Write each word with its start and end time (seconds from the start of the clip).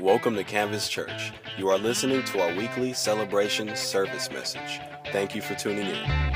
Welcome 0.00 0.34
to 0.34 0.44
Canvas 0.44 0.90
Church. 0.90 1.32
You 1.56 1.70
are 1.70 1.78
listening 1.78 2.22
to 2.24 2.42
our 2.42 2.54
weekly 2.54 2.92
celebration 2.92 3.74
service 3.74 4.30
message. 4.30 4.78
Thank 5.10 5.34
you 5.34 5.40
for 5.40 5.54
tuning 5.54 5.86
in. 5.86 6.26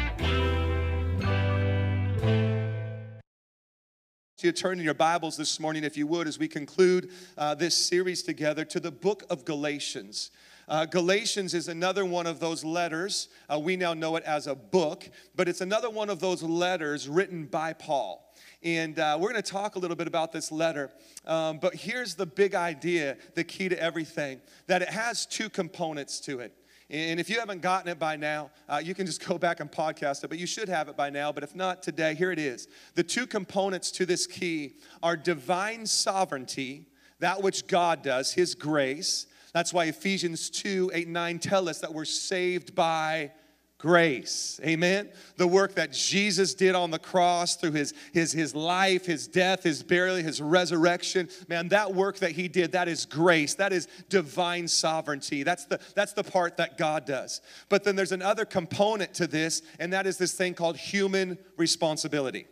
you 4.43 4.53
turn 4.53 4.79
in 4.79 4.85
your 4.85 4.95
Bibles 4.95 5.37
this 5.37 5.61
morning, 5.61 5.85
if 5.85 5.99
you 5.99 6.07
would, 6.07 6.27
as 6.27 6.39
we 6.39 6.49
conclude 6.49 7.11
uh, 7.37 7.55
this 7.55 7.77
series 7.77 8.23
together 8.23 8.65
to 8.65 8.81
the 8.81 8.91
book 8.91 9.25
of 9.29 9.45
Galatians. 9.45 10.31
Uh, 10.67 10.87
Galatians 10.87 11.53
is 11.53 11.69
another 11.69 12.07
one 12.07 12.27
of 12.27 12.41
those 12.41 12.65
letters. 12.65 13.29
Uh, 13.53 13.59
we 13.59 13.77
now 13.77 13.93
know 13.93 14.17
it 14.17 14.25
as 14.25 14.47
a 14.47 14.55
book, 14.55 15.07
but 15.37 15.49
it's 15.49 15.61
another 15.61 15.91
one 15.91 16.09
of 16.09 16.21
those 16.21 16.43
letters 16.43 17.09
written 17.09 17.45
by 17.45 17.75
Paul. 17.75 18.30
And 18.63 18.99
uh, 18.99 19.17
we're 19.19 19.31
going 19.31 19.43
to 19.43 19.51
talk 19.51 19.77
a 19.77 19.79
little 19.79 19.97
bit 19.97 20.07
about 20.07 20.33
this 20.33 20.53
letter. 20.53 20.91
Um, 21.27 21.59
but 21.59 21.75
here's 21.75 22.15
the 22.15 22.27
big 22.27 22.55
idea, 22.55 23.17
the 23.35 23.43
key 23.43 23.71
to 23.71 23.83
everything 23.83 24.41
that 24.67 24.83
it 24.83 24.91
has 24.91 25.25
two 25.25 25.49
components 25.49 26.21
to 26.21 26.41
it. 26.41 26.53
And 26.91 27.21
if 27.21 27.31
you 27.31 27.39
haven't 27.39 27.63
gotten 27.63 27.89
it 27.89 27.99
by 27.99 28.17
now, 28.17 28.51
uh, 28.69 28.83
you 28.83 28.95
can 28.95 29.07
just 29.07 29.25
go 29.27 29.39
back 29.39 29.61
and 29.61 29.71
podcast 29.71 30.25
it, 30.25 30.29
but 30.29 30.39
you 30.39 30.47
should 30.47 30.69
have 30.69 30.89
it 30.89 30.97
by 30.97 31.09
now. 31.09 31.33
But 31.33 31.43
if 31.43 31.55
not 31.55 31.83
today, 31.83 32.15
here 32.15 32.33
it 32.33 32.39
is. 32.39 32.69
The 32.97 33.03
two 33.03 33.27
components 33.27 33.91
to 33.93 34.05
this 34.05 34.27
key 34.27 34.75
are 35.03 35.17
divine 35.17 35.87
sovereignty, 35.87 36.87
that 37.21 37.43
which 37.43 37.67
God 37.67 38.03
does, 38.03 38.35
His 38.35 38.55
grace. 38.55 39.27
That's 39.55 39.73
why 39.73 39.87
Ephesians 39.87 40.51
2 40.51 40.91
8 40.93 41.09
9 41.09 41.39
tell 41.39 41.69
us 41.69 41.81
that 41.81 41.95
we're 41.95 42.05
saved 42.05 42.75
by 42.75 43.33
grace. 43.81 44.61
Amen. 44.63 45.09
The 45.37 45.47
work 45.47 45.75
that 45.77 45.93
Jesus 45.93 46.55
did 46.55 46.75
on 46.75 46.91
the 46.91 46.99
cross 46.99 47.57
through 47.57 47.73
his, 47.73 47.95
his, 48.13 48.31
his 48.31 48.55
life, 48.55 49.07
his 49.07 49.27
death, 49.27 49.63
his 49.63 49.83
burial, 49.83 50.17
his 50.17 50.41
resurrection. 50.41 51.29
Man, 51.49 51.69
that 51.69 51.95
work 51.95 52.19
that 52.19 52.33
he 52.33 52.47
did, 52.47 52.73
that 52.73 52.89
is 52.89 53.07
grace. 53.07 53.55
That 53.55 53.73
is 53.73 53.89
divine 54.11 54.69
sovereignty. 54.69 55.43
That's 55.43 55.65
the, 55.65 55.81
that's 55.95 56.13
the 56.13 56.23
part 56.23 56.59
that 56.59 56.77
God 56.77 57.07
does. 57.07 57.41
But 57.71 57.83
then 57.83 57.97
there's 57.97 58.13
another 58.13 58.45
component 58.45 59.15
to 59.15 59.27
this, 59.27 59.63
and 59.79 59.93
that 59.95 60.07
is 60.07 60.19
this 60.19 60.35
thing 60.35 60.53
called 60.53 60.77
human 60.77 61.39
responsibility. 61.57 62.47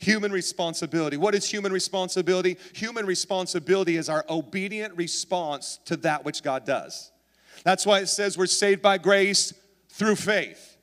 Human 0.00 0.32
responsibility. 0.32 1.16
What 1.16 1.36
is 1.36 1.48
human 1.48 1.72
responsibility? 1.72 2.58
Human 2.74 3.06
responsibility 3.06 3.96
is 3.96 4.08
our 4.08 4.24
obedient 4.28 4.96
response 4.96 5.78
to 5.84 5.96
that 5.98 6.24
which 6.24 6.42
God 6.42 6.66
does. 6.66 7.12
That's 7.64 7.86
why 7.86 8.00
it 8.00 8.08
says 8.08 8.36
we're 8.36 8.46
saved 8.46 8.82
by 8.82 8.98
grace 8.98 9.54
through 9.96 10.16
faith. 10.16 10.76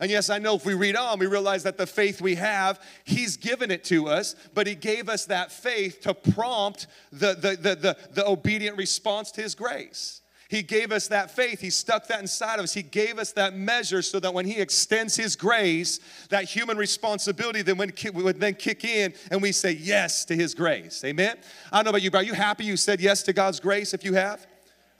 And 0.00 0.10
yes, 0.10 0.30
I 0.30 0.38
know 0.38 0.54
if 0.54 0.64
we 0.64 0.74
read 0.74 0.94
on, 0.94 1.18
we 1.18 1.26
realize 1.26 1.64
that 1.64 1.76
the 1.76 1.86
faith 1.86 2.20
we 2.20 2.36
have, 2.36 2.80
He's 3.04 3.36
given 3.36 3.70
it 3.70 3.82
to 3.84 4.08
us, 4.08 4.36
but 4.54 4.66
He 4.66 4.76
gave 4.76 5.08
us 5.08 5.24
that 5.26 5.50
faith 5.50 6.02
to 6.02 6.14
prompt 6.14 6.86
the, 7.10 7.34
the, 7.34 7.56
the, 7.56 7.74
the, 7.74 7.96
the 8.12 8.28
obedient 8.28 8.76
response 8.76 9.32
to 9.32 9.42
His 9.42 9.56
grace. 9.56 10.20
He 10.48 10.62
gave 10.62 10.92
us 10.92 11.08
that 11.08 11.30
faith. 11.30 11.60
He 11.60 11.68
stuck 11.68 12.06
that 12.06 12.20
inside 12.20 12.58
of 12.58 12.64
us. 12.64 12.72
He 12.72 12.82
gave 12.82 13.18
us 13.18 13.32
that 13.32 13.54
measure 13.54 14.00
so 14.00 14.20
that 14.20 14.32
when 14.32 14.46
He 14.46 14.60
extends 14.60 15.16
His 15.16 15.34
grace, 15.34 15.98
that 16.30 16.44
human 16.44 16.76
responsibility 16.76 17.62
then 17.62 17.76
would, 17.76 18.40
then 18.40 18.54
kick 18.54 18.84
in 18.84 19.12
and 19.30 19.42
we 19.42 19.50
say 19.50 19.72
yes 19.72 20.24
to 20.26 20.36
His 20.36 20.54
grace. 20.54 21.02
Amen? 21.04 21.36
I 21.72 21.78
don't 21.78 21.86
know 21.86 21.90
about 21.90 22.02
you, 22.02 22.10
but 22.12 22.18
are 22.18 22.24
you 22.24 22.34
happy 22.34 22.64
you 22.64 22.76
said 22.76 23.00
yes 23.00 23.24
to 23.24 23.32
God's 23.32 23.58
grace 23.58 23.92
if 23.94 24.04
you 24.04 24.14
have? 24.14 24.46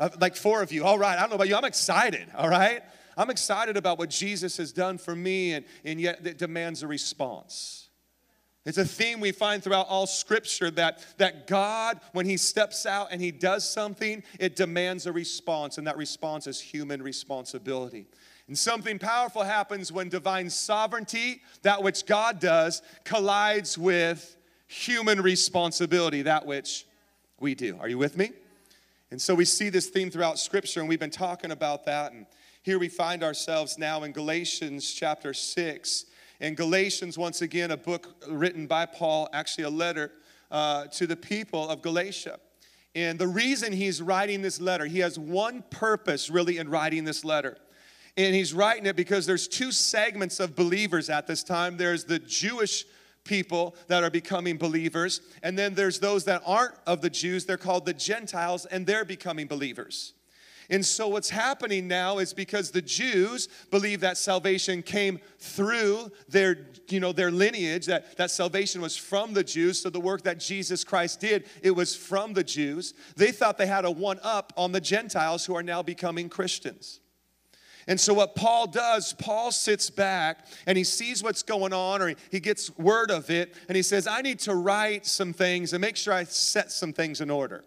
Uh, 0.00 0.08
like 0.20 0.34
four 0.34 0.60
of 0.60 0.72
you. 0.72 0.84
All 0.84 0.98
right. 0.98 1.16
I 1.16 1.20
don't 1.20 1.30
know 1.30 1.36
about 1.36 1.48
you. 1.48 1.56
I'm 1.56 1.64
excited. 1.64 2.26
All 2.36 2.48
right. 2.48 2.82
I'm 3.18 3.30
excited 3.30 3.76
about 3.76 3.98
what 3.98 4.10
Jesus 4.10 4.56
has 4.58 4.72
done 4.72 4.96
for 4.96 5.14
me, 5.16 5.54
and, 5.54 5.66
and 5.84 6.00
yet 6.00 6.24
it 6.24 6.38
demands 6.38 6.84
a 6.84 6.86
response. 6.86 7.88
It's 8.64 8.78
a 8.78 8.84
theme 8.84 9.18
we 9.18 9.32
find 9.32 9.62
throughout 9.62 9.88
all 9.88 10.06
scripture 10.06 10.70
that, 10.72 11.04
that 11.18 11.48
God, 11.48 12.00
when 12.12 12.26
He 12.26 12.36
steps 12.36 12.86
out 12.86 13.08
and 13.10 13.20
He 13.20 13.32
does 13.32 13.68
something, 13.68 14.22
it 14.38 14.54
demands 14.54 15.06
a 15.06 15.12
response, 15.12 15.78
and 15.78 15.86
that 15.88 15.96
response 15.96 16.46
is 16.46 16.60
human 16.60 17.02
responsibility. 17.02 18.06
And 18.46 18.56
something 18.56 19.00
powerful 19.00 19.42
happens 19.42 19.90
when 19.90 20.08
divine 20.08 20.48
sovereignty, 20.48 21.42
that 21.62 21.82
which 21.82 22.06
God 22.06 22.38
does, 22.38 22.82
collides 23.04 23.76
with 23.76 24.36
human 24.68 25.20
responsibility, 25.22 26.22
that 26.22 26.46
which 26.46 26.86
we 27.40 27.56
do. 27.56 27.78
Are 27.80 27.88
you 27.88 27.98
with 27.98 28.16
me? 28.16 28.30
And 29.10 29.20
so 29.20 29.34
we 29.34 29.44
see 29.44 29.70
this 29.70 29.88
theme 29.88 30.10
throughout 30.10 30.38
scripture, 30.38 30.80
and 30.80 30.88
we've 30.88 31.00
been 31.00 31.10
talking 31.10 31.50
about 31.50 31.84
that. 31.86 32.12
And 32.12 32.26
here 32.62 32.78
we 32.78 32.88
find 32.88 33.22
ourselves 33.22 33.78
now 33.78 34.02
in 34.02 34.12
Galatians 34.12 34.92
chapter 34.92 35.32
6. 35.32 36.04
In 36.40 36.54
Galatians, 36.54 37.16
once 37.16 37.42
again, 37.42 37.70
a 37.70 37.76
book 37.76 38.14
written 38.28 38.66
by 38.66 38.86
Paul, 38.86 39.28
actually 39.32 39.64
a 39.64 39.70
letter 39.70 40.12
uh, 40.50 40.86
to 40.88 41.06
the 41.06 41.16
people 41.16 41.68
of 41.68 41.82
Galatia. 41.82 42.38
And 42.94 43.18
the 43.18 43.28
reason 43.28 43.72
he's 43.72 44.02
writing 44.02 44.42
this 44.42 44.60
letter, 44.60 44.86
he 44.86 44.98
has 45.00 45.18
one 45.18 45.62
purpose 45.70 46.30
really 46.30 46.58
in 46.58 46.68
writing 46.68 47.04
this 47.04 47.24
letter. 47.24 47.56
And 48.16 48.34
he's 48.34 48.52
writing 48.52 48.86
it 48.86 48.96
because 48.96 49.26
there's 49.26 49.46
two 49.46 49.70
segments 49.70 50.40
of 50.40 50.56
believers 50.56 51.08
at 51.08 51.26
this 51.26 51.44
time. 51.44 51.76
There's 51.76 52.04
the 52.04 52.18
Jewish 52.18 52.84
people 53.24 53.76
that 53.86 54.02
are 54.02 54.10
becoming 54.10 54.56
believers, 54.56 55.20
and 55.42 55.56
then 55.56 55.74
there's 55.74 56.00
those 56.00 56.24
that 56.24 56.42
aren't 56.46 56.74
of 56.86 57.02
the 57.02 57.10
Jews. 57.10 57.44
They're 57.44 57.56
called 57.56 57.84
the 57.86 57.92
Gentiles, 57.92 58.64
and 58.66 58.86
they're 58.86 59.04
becoming 59.04 59.46
believers. 59.46 60.14
And 60.70 60.84
so 60.84 61.08
what's 61.08 61.30
happening 61.30 61.88
now 61.88 62.18
is 62.18 62.34
because 62.34 62.70
the 62.70 62.82
Jews 62.82 63.48
believe 63.70 64.00
that 64.00 64.18
salvation 64.18 64.82
came 64.82 65.18
through 65.38 66.12
their, 66.28 66.66
you 66.90 67.00
know, 67.00 67.12
their 67.12 67.30
lineage, 67.30 67.86
that, 67.86 68.16
that 68.18 68.30
salvation 68.30 68.82
was 68.82 68.94
from 68.94 69.32
the 69.32 69.42
Jews. 69.44 69.80
So 69.80 69.88
the 69.88 70.00
work 70.00 70.22
that 70.24 70.38
Jesus 70.38 70.84
Christ 70.84 71.20
did, 71.20 71.46
it 71.62 71.70
was 71.70 71.96
from 71.96 72.34
the 72.34 72.44
Jews. 72.44 72.92
They 73.16 73.32
thought 73.32 73.56
they 73.56 73.66
had 73.66 73.86
a 73.86 73.90
one 73.90 74.20
up 74.22 74.52
on 74.58 74.72
the 74.72 74.80
Gentiles 74.80 75.46
who 75.46 75.56
are 75.56 75.62
now 75.62 75.82
becoming 75.82 76.28
Christians. 76.28 77.00
And 77.86 77.98
so, 77.98 78.12
what 78.12 78.36
Paul 78.36 78.66
does, 78.66 79.14
Paul 79.14 79.50
sits 79.50 79.88
back 79.88 80.46
and 80.66 80.76
he 80.76 80.84
sees 80.84 81.22
what's 81.22 81.42
going 81.42 81.72
on, 81.72 82.02
or 82.02 82.14
he 82.30 82.38
gets 82.38 82.76
word 82.76 83.10
of 83.10 83.30
it, 83.30 83.54
and 83.66 83.74
he 83.76 83.82
says, 83.82 84.06
I 84.06 84.20
need 84.20 84.40
to 84.40 84.54
write 84.54 85.06
some 85.06 85.32
things 85.32 85.72
and 85.72 85.80
make 85.80 85.96
sure 85.96 86.12
I 86.12 86.24
set 86.24 86.70
some 86.70 86.92
things 86.92 87.22
in 87.22 87.30
order. 87.30 87.64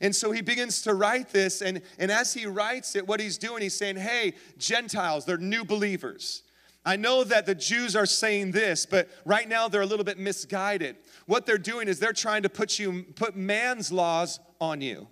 And 0.00 0.16
so 0.16 0.32
he 0.32 0.40
begins 0.40 0.82
to 0.82 0.94
write 0.94 1.28
this, 1.28 1.60
and, 1.60 1.82
and 1.98 2.10
as 2.10 2.32
he 2.32 2.46
writes 2.46 2.96
it, 2.96 3.06
what 3.06 3.20
he's 3.20 3.36
doing, 3.36 3.62
he's 3.62 3.74
saying, 3.74 3.96
Hey, 3.96 4.34
Gentiles, 4.58 5.26
they're 5.26 5.36
new 5.36 5.64
believers. 5.64 6.42
I 6.84 6.96
know 6.96 7.24
that 7.24 7.44
the 7.44 7.54
Jews 7.54 7.94
are 7.94 8.06
saying 8.06 8.52
this, 8.52 8.86
but 8.86 9.10
right 9.26 9.46
now 9.46 9.68
they're 9.68 9.82
a 9.82 9.86
little 9.86 10.04
bit 10.04 10.18
misguided. 10.18 10.96
What 11.26 11.44
they're 11.44 11.58
doing 11.58 11.88
is 11.88 11.98
they're 11.98 12.14
trying 12.14 12.42
to 12.44 12.48
put 12.48 12.78
you 12.78 13.04
put 13.14 13.36
man's 13.36 13.92
laws 13.92 14.40
on 14.60 14.80
you. 14.80 15.08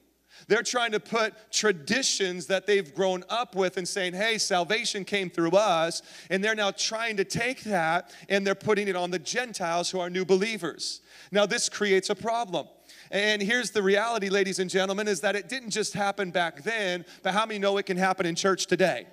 They're 0.46 0.62
trying 0.62 0.92
to 0.92 1.00
put 1.00 1.34
traditions 1.50 2.46
that 2.46 2.66
they've 2.66 2.94
grown 2.94 3.24
up 3.28 3.56
with 3.56 3.76
and 3.76 3.86
saying, 3.86 4.14
hey, 4.14 4.38
salvation 4.38 5.04
came 5.04 5.30
through 5.30 5.50
us. 5.50 6.00
And 6.30 6.44
they're 6.44 6.54
now 6.54 6.70
trying 6.70 7.16
to 7.16 7.24
take 7.24 7.62
that 7.64 8.14
and 8.28 8.46
they're 8.46 8.54
putting 8.54 8.86
it 8.86 8.94
on 8.94 9.10
the 9.10 9.18
Gentiles 9.18 9.90
who 9.90 9.98
are 9.98 10.08
new 10.08 10.24
believers. 10.24 11.00
Now, 11.32 11.44
this 11.44 11.68
creates 11.68 12.08
a 12.08 12.14
problem 12.14 12.68
and 13.10 13.42
here's 13.42 13.70
the 13.70 13.82
reality, 13.82 14.28
ladies 14.28 14.58
and 14.58 14.68
gentlemen, 14.68 15.08
is 15.08 15.20
that 15.22 15.36
it 15.36 15.48
didn't 15.48 15.70
just 15.70 15.94
happen 15.94 16.30
back 16.30 16.62
then, 16.62 17.04
but 17.22 17.32
how 17.32 17.46
many 17.46 17.58
know 17.58 17.76
it 17.78 17.86
can 17.86 17.96
happen 17.96 18.26
in 18.26 18.34
church 18.34 18.66
today? 18.66 19.06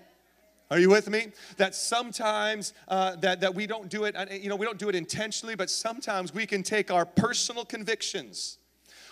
Are 0.71 0.79
you 0.79 0.89
with 0.89 1.09
me? 1.09 1.27
That 1.57 1.75
sometimes 1.75 2.73
uh, 2.87 3.17
that, 3.17 3.41
that 3.41 3.53
we 3.53 3.67
don't 3.67 3.87
do 3.87 4.05
it, 4.05 4.15
you 4.31 4.49
know, 4.49 4.55
we 4.55 4.65
don't 4.65 4.79
do 4.79 4.89
it 4.89 4.95
intentionally, 4.95 5.55
but 5.55 5.69
sometimes 5.69 6.33
we 6.33 6.45
can 6.45 6.63
take 6.63 6.89
our 6.91 7.05
personal 7.05 7.65
convictions, 7.65 8.57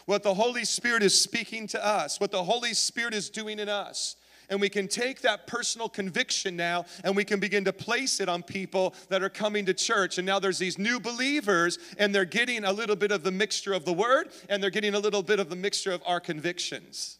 what 0.06 0.24
the 0.24 0.34
Holy 0.34 0.66
Spirit 0.66 1.04
is 1.04 1.20
speaking 1.20 1.68
to 1.68 1.86
us, 1.86 2.20
what 2.20 2.32
the 2.32 2.44
Holy 2.44 2.74
Spirit 2.74 3.14
is 3.14 3.30
doing 3.30 3.60
in 3.60 3.70
us, 3.70 4.16
and 4.50 4.60
we 4.60 4.70
can 4.70 4.88
take 4.88 5.22
that 5.22 5.48
personal 5.48 5.90
conviction 5.90 6.56
now 6.56 6.86
and 7.04 7.16
we 7.16 7.24
can 7.24 7.40
begin 7.40 7.66
to 7.66 7.74
place 7.74 8.20
it 8.20 8.30
on 8.30 8.44
people 8.44 8.94
that 9.10 9.24
are 9.24 9.30
coming 9.30 9.66
to 9.66 9.74
church. 9.74 10.18
And 10.18 10.26
now 10.26 10.40
there's 10.40 10.60
these 10.60 10.78
new 10.78 11.00
believers 11.00 11.80
and 11.98 12.14
they're 12.14 12.26
getting 12.26 12.64
a 12.64 12.74
little 12.74 12.96
bit 12.96 13.12
of 13.12 13.24
the 13.24 13.32
mixture 13.32 13.74
of 13.74 13.86
the 13.86 13.94
word 13.94 14.30
and 14.50 14.62
they're 14.62 14.70
getting 14.70 14.96
a 14.96 15.00
little 15.00 15.24
bit 15.24 15.40
of 15.40 15.50
the 15.50 15.56
mixture 15.56 15.92
of 15.92 16.02
our 16.06 16.20
convictions. 16.20 17.20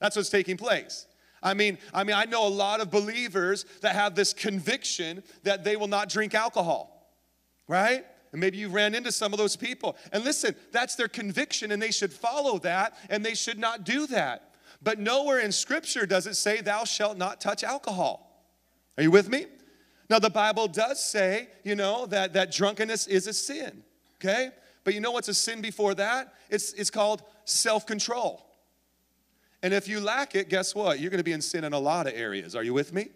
That's 0.00 0.16
what's 0.16 0.30
taking 0.30 0.56
place. 0.56 1.06
I 1.42 1.52
mean, 1.54 1.78
I 1.92 2.04
mean, 2.04 2.16
I 2.16 2.24
know 2.24 2.46
a 2.46 2.48
lot 2.48 2.80
of 2.80 2.90
believers 2.90 3.66
that 3.82 3.94
have 3.94 4.14
this 4.14 4.32
conviction 4.32 5.22
that 5.42 5.62
they 5.62 5.76
will 5.76 5.88
not 5.88 6.08
drink 6.08 6.34
alcohol, 6.34 7.14
right? 7.68 8.04
And 8.32 8.40
maybe 8.40 8.56
you 8.56 8.68
ran 8.68 8.94
into 8.94 9.12
some 9.12 9.32
of 9.32 9.38
those 9.38 9.54
people. 9.54 9.96
And 10.10 10.24
listen, 10.24 10.56
that's 10.72 10.96
their 10.96 11.06
conviction, 11.06 11.70
and 11.70 11.80
they 11.80 11.90
should 11.90 12.12
follow 12.12 12.58
that, 12.60 12.96
and 13.10 13.24
they 13.24 13.34
should 13.34 13.58
not 13.58 13.84
do 13.84 14.06
that. 14.08 14.53
But 14.84 14.98
nowhere 14.98 15.40
in 15.40 15.50
Scripture 15.50 16.04
does 16.04 16.26
it 16.26 16.34
say, 16.34 16.60
Thou 16.60 16.84
shalt 16.84 17.16
not 17.16 17.40
touch 17.40 17.64
alcohol. 17.64 18.30
Are 18.96 19.02
you 19.02 19.10
with 19.10 19.28
me? 19.28 19.46
Now, 20.10 20.18
the 20.18 20.30
Bible 20.30 20.68
does 20.68 21.02
say, 21.02 21.48
you 21.64 21.74
know, 21.74 22.04
that, 22.06 22.34
that 22.34 22.52
drunkenness 22.52 23.06
is 23.06 23.26
a 23.26 23.32
sin, 23.32 23.82
okay? 24.16 24.50
But 24.84 24.92
you 24.92 25.00
know 25.00 25.12
what's 25.12 25.28
a 25.28 25.34
sin 25.34 25.62
before 25.62 25.94
that? 25.94 26.34
It's, 26.50 26.74
it's 26.74 26.90
called 26.90 27.22
self 27.46 27.86
control. 27.86 28.46
And 29.62 29.72
if 29.72 29.88
you 29.88 29.98
lack 30.00 30.34
it, 30.34 30.50
guess 30.50 30.74
what? 30.74 31.00
You're 31.00 31.10
gonna 31.10 31.22
be 31.22 31.32
in 31.32 31.40
sin 31.40 31.64
in 31.64 31.72
a 31.72 31.78
lot 31.78 32.06
of 32.06 32.12
areas. 32.14 32.54
Are 32.54 32.62
you 32.62 32.74
with 32.74 32.92
me? 32.92 33.08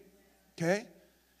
Okay? 0.57 0.87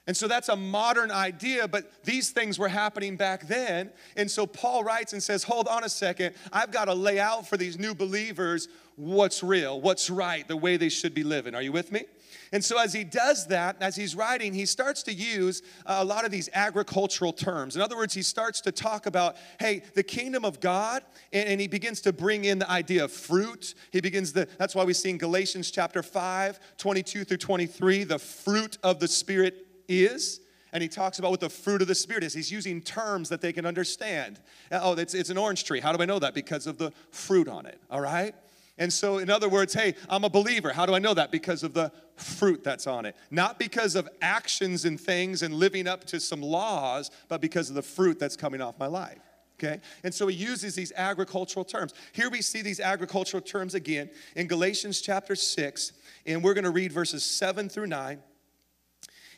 And 0.09 0.17
so 0.17 0.27
that's 0.27 0.49
a 0.49 0.55
modern 0.55 1.11
idea, 1.11 1.67
but 1.67 2.03
these 2.03 2.31
things 2.31 2.57
were 2.57 2.67
happening 2.67 3.15
back 3.15 3.47
then. 3.47 3.91
And 4.17 4.29
so 4.29 4.47
Paul 4.47 4.83
writes 4.83 5.13
and 5.13 5.21
says, 5.21 5.43
Hold 5.43 5.67
on 5.67 5.83
a 5.83 5.89
second, 5.89 6.33
I've 6.51 6.71
got 6.71 6.85
to 6.85 6.95
lay 6.95 7.19
out 7.19 7.47
for 7.47 7.57
these 7.57 7.77
new 7.77 7.93
believers 7.93 8.69
what's 8.95 9.43
real, 9.43 9.79
what's 9.79 10.09
right, 10.09 10.47
the 10.47 10.57
way 10.57 10.77
they 10.77 10.89
should 10.89 11.13
be 11.13 11.21
living. 11.21 11.53
Are 11.53 11.61
you 11.61 11.71
with 11.71 11.91
me? 11.91 12.05
And 12.51 12.65
so, 12.65 12.79
as 12.79 12.91
he 12.91 13.03
does 13.03 13.45
that, 13.49 13.77
as 13.81 13.95
he's 13.95 14.15
writing, 14.15 14.51
he 14.51 14.65
starts 14.65 15.03
to 15.03 15.13
use 15.13 15.61
uh, 15.85 15.97
a 15.99 16.05
lot 16.05 16.25
of 16.25 16.31
these 16.31 16.49
agricultural 16.55 17.31
terms. 17.31 17.75
In 17.75 17.81
other 17.83 17.95
words, 17.95 18.15
he 18.15 18.23
starts 18.23 18.61
to 18.61 18.71
talk 18.71 19.05
about, 19.05 19.37
hey, 19.59 19.83
the 19.93 20.01
kingdom 20.01 20.43
of 20.43 20.59
God, 20.59 21.03
and, 21.31 21.49
and 21.49 21.61
he 21.61 21.67
begins 21.67 22.01
to 22.01 22.11
bring 22.11 22.45
in 22.45 22.57
the 22.57 22.69
idea 22.71 23.03
of 23.03 23.11
fruit. 23.11 23.75
He 23.91 24.01
begins 24.01 24.33
the, 24.33 24.47
that's 24.57 24.73
why 24.73 24.85
we 24.85 24.93
see 24.93 25.11
in 25.11 25.19
Galatians 25.19 25.69
chapter 25.69 26.01
5, 26.01 26.59
22 26.79 27.25
through 27.25 27.37
23, 27.37 28.05
the 28.05 28.17
fruit 28.17 28.79
of 28.81 28.99
the 28.99 29.07
Spirit 29.07 29.67
is 29.89 30.39
and 30.71 30.83
he 30.83 30.87
talks 30.87 31.19
about 31.19 31.31
what 31.31 31.39
the 31.39 31.49
fruit 31.49 31.81
of 31.81 31.87
the 31.87 31.95
spirit 31.95 32.23
is. 32.23 32.33
He's 32.33 32.51
using 32.51 32.81
terms 32.81 33.29
that 33.29 33.41
they 33.41 33.51
can 33.51 33.65
understand. 33.65 34.39
Uh, 34.71 34.79
oh 34.83 34.93
it's, 34.93 35.13
it's 35.13 35.29
an 35.29 35.37
orange 35.37 35.63
tree. 35.63 35.79
How 35.79 35.91
do 35.91 36.01
i 36.01 36.05
know 36.05 36.19
that? 36.19 36.33
Because 36.33 36.67
of 36.67 36.77
the 36.77 36.93
fruit 37.11 37.47
on 37.47 37.65
it 37.65 37.81
all 37.89 38.01
right? 38.01 38.35
And 38.77 38.93
so 38.93 39.17
in 39.17 39.29
other 39.29 39.49
words 39.49 39.73
hey 39.73 39.95
i'm 40.09 40.23
a 40.23 40.29
believer. 40.29 40.71
How 40.71 40.85
do 40.85 40.93
i 40.93 40.99
know 40.99 41.13
that? 41.13 41.31
Because 41.31 41.63
of 41.63 41.73
the 41.73 41.91
fruit 42.15 42.63
that's 42.63 42.87
on 42.87 43.05
it. 43.05 43.15
Not 43.31 43.59
because 43.59 43.95
of 43.95 44.07
actions 44.21 44.85
and 44.85 44.99
things 44.99 45.41
and 45.41 45.53
living 45.53 45.87
up 45.87 46.05
to 46.05 46.19
some 46.19 46.41
laws 46.41 47.09
but 47.27 47.41
because 47.41 47.69
of 47.69 47.75
the 47.75 47.81
fruit 47.81 48.19
that's 48.19 48.37
coming 48.37 48.61
off 48.61 48.77
my 48.79 48.87
life 48.87 49.19
okay? 49.61 49.81
And 50.05 50.13
so 50.13 50.27
he 50.27 50.37
uses 50.37 50.73
these 50.73 50.93
agricultural 50.95 51.65
terms. 51.65 51.93
Here 52.13 52.29
we 52.29 52.41
see 52.41 52.61
these 52.61 52.79
agricultural 52.79 53.41
terms 53.41 53.75
again 53.75 54.09
in 54.35 54.47
galatians 54.47 55.01
chapter 55.01 55.35
6 55.35 55.91
and 56.25 56.43
we're 56.43 56.53
going 56.53 56.63
to 56.63 56.69
read 56.69 56.93
verses 56.93 57.25
7 57.25 57.67
through 57.67 57.87
9 57.87 58.19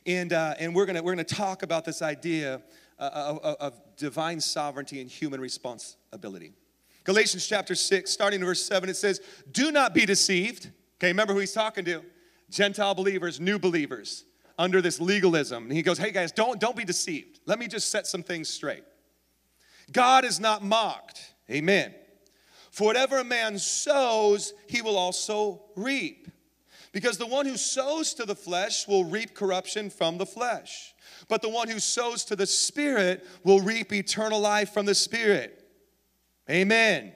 and, 0.06 0.34
uh, 0.34 0.56
and 0.60 0.76
we're 0.76 0.86
going 0.86 1.04
we're 1.04 1.14
gonna 1.14 1.24
talk 1.24 1.64
about 1.64 1.86
this 1.86 2.02
idea 2.02 2.62
uh, 3.00 3.38
of, 3.44 3.56
of 3.60 3.82
divine 3.98 4.40
sovereignty 4.40 5.02
and 5.02 5.10
human 5.10 5.42
responsibility. 5.42 6.54
Galatians 7.04 7.48
chapter 7.48 7.74
6, 7.74 8.12
starting 8.12 8.42
in 8.42 8.46
verse 8.46 8.64
7, 8.64 8.88
it 8.90 8.96
says, 8.96 9.22
Do 9.52 9.72
not 9.72 9.94
be 9.94 10.06
deceived. 10.06 10.70
Okay, 11.00 11.08
remember 11.08 11.34
who 11.34 11.40
he's 11.40 11.54
talking 11.54 11.84
to? 11.86 12.04
Gentile 12.50 12.94
believers, 12.94 13.40
new 13.40 13.58
believers, 13.58 14.26
under 14.58 14.82
this 14.82 15.00
legalism. 15.00 15.64
And 15.64 15.74
he 15.74 15.82
goes, 15.82 15.98
Hey 15.98 16.12
guys, 16.12 16.32
don't, 16.32 16.60
don't 16.60 16.76
be 16.76 16.86
deceived. 16.86 17.40
Let 17.46 17.58
me 17.58 17.68
just 17.68 17.90
set 17.90 18.06
some 18.06 18.22
things 18.22 18.50
straight. 18.50 18.84
God 19.92 20.26
is 20.26 20.40
not 20.40 20.64
mocked. 20.64 21.34
Amen. 21.50 21.94
For 22.70 22.86
whatever 22.86 23.20
a 23.20 23.24
man 23.24 23.58
sows, 23.58 24.54
he 24.68 24.82
will 24.82 24.98
also 24.98 25.64
reap. 25.76 26.28
Because 26.92 27.18
the 27.18 27.28
one 27.28 27.46
who 27.46 27.56
sows 27.56 28.14
to 28.16 28.26
the 28.26 28.36
flesh 28.36 28.88
will 28.88 29.06
reap 29.06 29.34
corruption 29.34 29.90
from 29.90 30.18
the 30.18 30.26
flesh, 30.26 30.94
but 31.30 31.42
the 31.42 31.50
one 31.50 31.70
who 31.70 31.80
sows 31.80 32.26
to 32.26 32.36
the 32.36 32.46
Spirit 32.46 33.26
will 33.44 33.62
reap 33.62 33.94
eternal 33.94 34.40
life 34.40 34.74
from 34.74 34.86
the 34.86 34.96
Spirit. 34.96 35.64
Amen. 36.50 37.14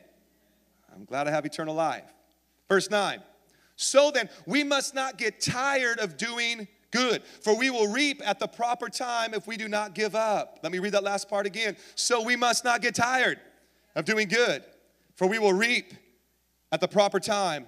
I'm 0.93 1.03
glad 1.03 1.27
I 1.27 1.31
have 1.31 1.45
eternal 1.45 1.75
life. 1.75 2.05
Verse 2.69 2.89
9. 2.89 3.21
So 3.75 4.11
then, 4.11 4.29
we 4.45 4.63
must 4.63 4.95
not 4.95 5.17
get 5.17 5.41
tired 5.41 5.99
of 5.99 6.15
doing 6.15 6.69
good, 6.91 7.21
for 7.41 7.57
we 7.57 7.69
will 7.69 7.91
reap 7.91 8.21
at 8.25 8.39
the 8.39 8.47
proper 8.47 8.87
time 8.87 9.33
if 9.33 9.47
we 9.47 9.57
do 9.57 9.67
not 9.67 9.93
give 9.93 10.15
up. 10.15 10.59
Let 10.63 10.71
me 10.71 10.79
read 10.79 10.93
that 10.93 11.03
last 11.03 11.27
part 11.27 11.45
again. 11.45 11.75
So 11.95 12.21
we 12.21 12.37
must 12.37 12.63
not 12.63 12.81
get 12.81 12.95
tired 12.95 13.41
of 13.95 14.05
doing 14.05 14.29
good, 14.29 14.63
for 15.15 15.27
we 15.27 15.37
will 15.37 15.51
reap 15.51 15.93
at 16.71 16.79
the 16.79 16.87
proper 16.87 17.19
time 17.19 17.67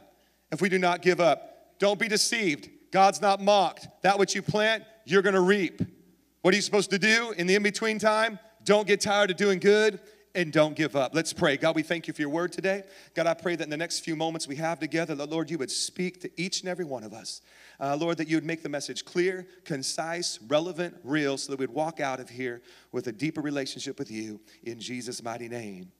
if 0.54 0.62
we 0.62 0.69
do 0.69 0.80
not 0.80 1.01
give 1.01 1.19
up. 1.19 1.56
Don't 1.80 2.00
be 2.00 2.08
deceived. 2.08 2.70
God's 2.92 3.22
not 3.22 3.42
mocked. 3.42 3.88
That 4.02 4.18
which 4.18 4.36
you 4.36 4.42
plant, 4.42 4.84
you're 5.06 5.22
going 5.22 5.36
to 5.36 5.42
reap. 5.42 5.82
What 6.42 6.54
are 6.54 6.56
you 6.56 6.62
supposed 6.62 6.90
to 6.92 7.00
do 7.00 7.34
in 7.38 7.48
the 7.48 7.56
in 7.56 7.64
between 7.64 8.00
time? 8.00 8.40
Don't 8.64 8.88
get 8.88 9.02
tired 9.02 9.32
of 9.32 9.38
doing 9.38 9.60
good 9.60 10.00
and 10.36 10.54
don't 10.54 10.76
give 10.76 10.96
up. 10.96 11.16
Let's 11.16 11.34
pray. 11.34 11.58
God, 11.58 11.76
we 11.76 11.82
thank 11.82 12.08
you 12.08 12.14
for 12.14 12.22
your 12.22 12.30
word 12.30 12.52
today. 12.52 12.84
God, 13.16 13.26
I 13.26 13.34
pray 13.34 13.56
that 13.56 13.64
in 13.64 13.70
the 13.70 13.78
next 13.78 14.02
few 14.02 14.16
moments 14.16 14.48
we 14.48 14.56
have 14.58 14.80
together, 14.80 15.16
that 15.16 15.30
Lord, 15.30 15.50
you 15.50 15.58
would 15.58 15.72
speak 15.72 16.22
to 16.22 16.42
each 16.42 16.62
and 16.62 16.70
every 16.70 16.86
one 16.86 17.04
of 17.04 17.12
us. 17.12 17.42
Uh, 17.80 17.98
Lord, 18.00 18.18
that 18.18 18.28
you 18.28 18.38
would 18.38 18.46
make 18.46 18.62
the 18.62 18.70
message 18.70 19.04
clear, 19.04 19.48
concise, 19.66 20.40
relevant, 20.48 20.96
real, 21.04 21.38
so 21.38 21.52
that 21.52 21.60
we'd 21.60 21.70
walk 21.70 22.00
out 22.00 22.20
of 22.20 22.30
here 22.30 22.62
with 22.92 23.08
a 23.08 23.12
deeper 23.12 23.42
relationship 23.42 23.98
with 23.98 24.12
you 24.12 24.40
in 24.64 24.80
Jesus' 24.80 25.24
mighty 25.24 25.50
name. 25.50 25.92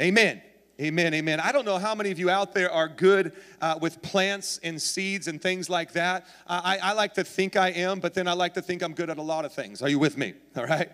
Amen. 0.00 0.42
Amen, 0.80 1.12
amen. 1.12 1.38
I 1.38 1.52
don't 1.52 1.66
know 1.66 1.76
how 1.76 1.94
many 1.94 2.10
of 2.10 2.18
you 2.18 2.30
out 2.30 2.54
there 2.54 2.72
are 2.72 2.88
good 2.88 3.32
uh, 3.60 3.78
with 3.80 4.00
plants 4.00 4.58
and 4.62 4.80
seeds 4.80 5.28
and 5.28 5.40
things 5.40 5.68
like 5.68 5.92
that. 5.92 6.26
I, 6.46 6.78
I, 6.82 6.92
like 6.94 7.12
to 7.14 7.24
think 7.24 7.56
I 7.56 7.68
am, 7.68 8.00
but 8.00 8.14
then 8.14 8.26
I 8.26 8.32
like 8.32 8.54
to 8.54 8.62
think 8.62 8.82
I'm 8.82 8.94
good 8.94 9.10
at 9.10 9.18
a 9.18 9.22
lot 9.22 9.44
of 9.44 9.52
things. 9.52 9.82
Are 9.82 9.88
you 9.90 9.98
with 9.98 10.16
me? 10.16 10.32
All 10.56 10.64
right. 10.64 10.90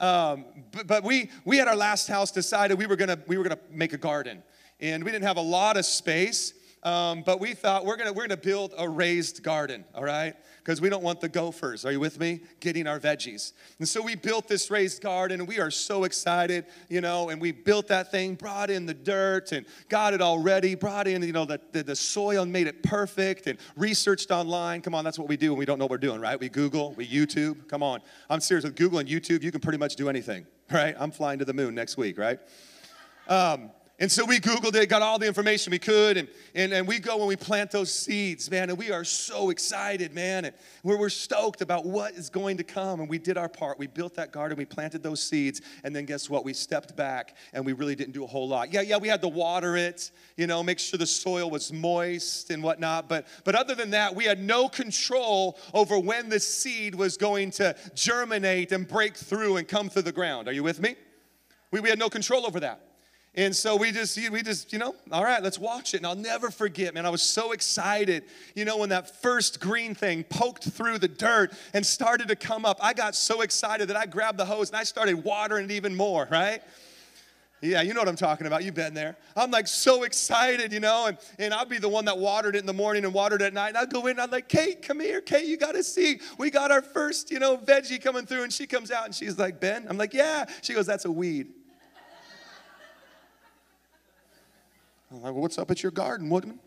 Um, 0.00 0.46
but, 0.72 0.86
but 0.86 1.04
we 1.04 1.30
we 1.44 1.60
at 1.60 1.68
our 1.68 1.76
last 1.76 2.08
house 2.08 2.30
decided 2.30 2.78
we 2.78 2.86
were 2.86 2.96
gonna 2.96 3.18
we 3.26 3.36
were 3.36 3.42
gonna 3.42 3.58
make 3.70 3.92
a 3.92 3.98
garden, 3.98 4.42
and 4.80 5.04
we 5.04 5.10
didn't 5.10 5.26
have 5.26 5.36
a 5.36 5.42
lot 5.42 5.76
of 5.76 5.84
space. 5.84 6.54
Um, 6.82 7.22
but 7.24 7.40
we 7.40 7.54
thought 7.54 7.84
we're 7.84 7.96
gonna 7.96 8.12
we're 8.12 8.26
gonna 8.26 8.36
build 8.36 8.74
a 8.78 8.88
raised 8.88 9.42
garden. 9.42 9.84
All 9.94 10.04
right 10.04 10.34
because 10.68 10.82
we 10.82 10.90
don't 10.90 11.02
want 11.02 11.18
the 11.18 11.30
gophers, 11.30 11.86
are 11.86 11.92
you 11.92 11.98
with 11.98 12.20
me? 12.20 12.40
Getting 12.60 12.86
our 12.86 13.00
veggies. 13.00 13.54
And 13.78 13.88
so 13.88 14.02
we 14.02 14.16
built 14.16 14.48
this 14.48 14.70
raised 14.70 15.00
garden 15.00 15.40
and 15.40 15.48
we 15.48 15.60
are 15.60 15.70
so 15.70 16.04
excited, 16.04 16.66
you 16.90 17.00
know, 17.00 17.30
and 17.30 17.40
we 17.40 17.52
built 17.52 17.88
that 17.88 18.10
thing, 18.10 18.34
brought 18.34 18.68
in 18.68 18.84
the 18.84 18.92
dirt 18.92 19.52
and 19.52 19.64
got 19.88 20.12
it 20.12 20.20
all 20.20 20.38
ready, 20.38 20.74
brought 20.74 21.08
in, 21.08 21.22
you 21.22 21.32
know, 21.32 21.46
the, 21.46 21.58
the, 21.72 21.82
the 21.82 21.96
soil 21.96 22.42
and 22.42 22.52
made 22.52 22.66
it 22.66 22.82
perfect 22.82 23.46
and 23.46 23.58
researched 23.76 24.30
online. 24.30 24.82
Come 24.82 24.94
on, 24.94 25.04
that's 25.04 25.18
what 25.18 25.26
we 25.26 25.38
do 25.38 25.52
when 25.52 25.58
we 25.58 25.64
don't 25.64 25.78
know 25.78 25.86
what 25.86 25.92
we're 25.92 25.96
doing, 25.96 26.20
right? 26.20 26.38
We 26.38 26.50
Google, 26.50 26.92
we 26.98 27.08
YouTube. 27.08 27.66
Come 27.66 27.82
on. 27.82 28.00
I'm 28.28 28.40
serious 28.40 28.64
with 28.64 28.76
Google 28.76 28.98
and 28.98 29.08
YouTube, 29.08 29.42
you 29.42 29.50
can 29.50 29.62
pretty 29.62 29.78
much 29.78 29.96
do 29.96 30.10
anything, 30.10 30.46
right? 30.70 30.94
I'm 30.98 31.12
flying 31.12 31.38
to 31.38 31.46
the 31.46 31.54
moon 31.54 31.74
next 31.74 31.96
week, 31.96 32.18
right? 32.18 32.40
Um, 33.26 33.70
and 34.00 34.12
so 34.12 34.24
we 34.24 34.38
Googled 34.38 34.76
it, 34.76 34.88
got 34.88 35.02
all 35.02 35.18
the 35.18 35.26
information 35.26 35.72
we 35.72 35.80
could, 35.80 36.16
and, 36.16 36.28
and, 36.54 36.72
and 36.72 36.86
we 36.86 37.00
go 37.00 37.18
and 37.18 37.26
we 37.26 37.34
plant 37.34 37.72
those 37.72 37.92
seeds, 37.92 38.48
man, 38.48 38.70
and 38.70 38.78
we 38.78 38.92
are 38.92 39.02
so 39.02 39.50
excited, 39.50 40.14
man. 40.14 40.44
And 40.44 40.54
we're, 40.84 40.96
we're 40.96 41.08
stoked 41.08 41.62
about 41.62 41.84
what 41.84 42.12
is 42.12 42.30
going 42.30 42.58
to 42.58 42.64
come. 42.64 43.00
And 43.00 43.08
we 43.08 43.18
did 43.18 43.36
our 43.36 43.48
part. 43.48 43.76
We 43.76 43.88
built 43.88 44.14
that 44.14 44.30
garden, 44.30 44.56
we 44.56 44.64
planted 44.64 45.02
those 45.02 45.20
seeds, 45.20 45.62
and 45.82 45.96
then 45.96 46.04
guess 46.04 46.30
what? 46.30 46.44
We 46.44 46.52
stepped 46.52 46.94
back 46.94 47.36
and 47.52 47.66
we 47.66 47.72
really 47.72 47.96
didn't 47.96 48.12
do 48.12 48.22
a 48.22 48.26
whole 48.28 48.46
lot. 48.46 48.72
Yeah, 48.72 48.82
yeah, 48.82 48.98
we 48.98 49.08
had 49.08 49.20
to 49.22 49.28
water 49.28 49.76
it, 49.76 50.12
you 50.36 50.46
know, 50.46 50.62
make 50.62 50.78
sure 50.78 50.96
the 50.96 51.04
soil 51.06 51.50
was 51.50 51.72
moist 51.72 52.50
and 52.50 52.62
whatnot. 52.62 53.08
But, 53.08 53.26
but 53.42 53.56
other 53.56 53.74
than 53.74 53.90
that, 53.90 54.14
we 54.14 54.24
had 54.24 54.40
no 54.40 54.68
control 54.68 55.58
over 55.74 55.98
when 55.98 56.28
the 56.28 56.38
seed 56.38 56.94
was 56.94 57.16
going 57.16 57.50
to 57.52 57.74
germinate 57.96 58.70
and 58.70 58.86
break 58.86 59.16
through 59.16 59.56
and 59.56 59.66
come 59.66 59.88
through 59.88 60.02
the 60.02 60.12
ground. 60.12 60.46
Are 60.46 60.52
you 60.52 60.62
with 60.62 60.80
me? 60.80 60.94
We, 61.72 61.80
we 61.80 61.88
had 61.88 61.98
no 61.98 62.08
control 62.08 62.46
over 62.46 62.60
that. 62.60 62.87
And 63.38 63.54
so 63.54 63.76
we 63.76 63.92
just, 63.92 64.18
we 64.32 64.42
just, 64.42 64.72
you 64.72 64.80
know, 64.80 64.96
all 65.12 65.22
right, 65.22 65.40
let's 65.40 65.60
watch 65.60 65.94
it. 65.94 65.98
And 65.98 66.06
I'll 66.08 66.16
never 66.16 66.50
forget, 66.50 66.92
man, 66.92 67.06
I 67.06 67.10
was 67.10 67.22
so 67.22 67.52
excited, 67.52 68.24
you 68.56 68.64
know, 68.64 68.78
when 68.78 68.88
that 68.88 69.22
first 69.22 69.60
green 69.60 69.94
thing 69.94 70.24
poked 70.24 70.64
through 70.64 70.98
the 70.98 71.06
dirt 71.06 71.52
and 71.72 71.86
started 71.86 72.26
to 72.28 72.36
come 72.36 72.64
up. 72.64 72.78
I 72.82 72.94
got 72.94 73.14
so 73.14 73.42
excited 73.42 73.90
that 73.90 73.96
I 73.96 74.06
grabbed 74.06 74.38
the 74.38 74.44
hose 74.44 74.70
and 74.70 74.76
I 74.76 74.82
started 74.82 75.22
watering 75.22 75.66
it 75.66 75.70
even 75.70 75.94
more, 75.96 76.26
right? 76.32 76.60
Yeah, 77.62 77.82
you 77.82 77.94
know 77.94 78.00
what 78.00 78.08
I'm 78.08 78.16
talking 78.16 78.48
about. 78.48 78.64
You've 78.64 78.74
been 78.74 78.92
there. 78.92 79.16
I'm 79.36 79.52
like 79.52 79.68
so 79.68 80.02
excited, 80.02 80.72
you 80.72 80.80
know, 80.80 81.06
and, 81.06 81.18
and 81.38 81.54
I'll 81.54 81.64
be 81.64 81.78
the 81.78 81.88
one 81.88 82.06
that 82.06 82.18
watered 82.18 82.56
it 82.56 82.58
in 82.58 82.66
the 82.66 82.72
morning 82.72 83.04
and 83.04 83.14
watered 83.14 83.40
it 83.40 83.46
at 83.46 83.54
night. 83.54 83.68
And 83.68 83.78
I'll 83.78 83.86
go 83.86 84.06
in 84.06 84.12
and 84.12 84.20
I'm 84.20 84.32
like, 84.32 84.48
Kate, 84.48 84.82
come 84.82 84.98
here. 84.98 85.20
Kate, 85.20 85.46
you 85.46 85.56
got 85.56 85.76
to 85.76 85.84
see. 85.84 86.18
We 86.38 86.50
got 86.50 86.72
our 86.72 86.82
first, 86.82 87.30
you 87.30 87.38
know, 87.38 87.56
veggie 87.56 88.02
coming 88.02 88.26
through. 88.26 88.42
And 88.42 88.52
she 88.52 88.66
comes 88.66 88.90
out 88.90 89.04
and 89.04 89.14
she's 89.14 89.38
like, 89.38 89.60
Ben? 89.60 89.86
I'm 89.88 89.96
like, 89.96 90.12
yeah. 90.12 90.46
She 90.62 90.74
goes, 90.74 90.86
that's 90.86 91.04
a 91.04 91.12
weed. 91.12 91.52
I'm 95.10 95.22
like, 95.22 95.32
well, 95.32 95.42
what's 95.42 95.58
up 95.58 95.70
at 95.70 95.82
your 95.82 95.92
garden, 95.92 96.28
Woodman? 96.28 96.60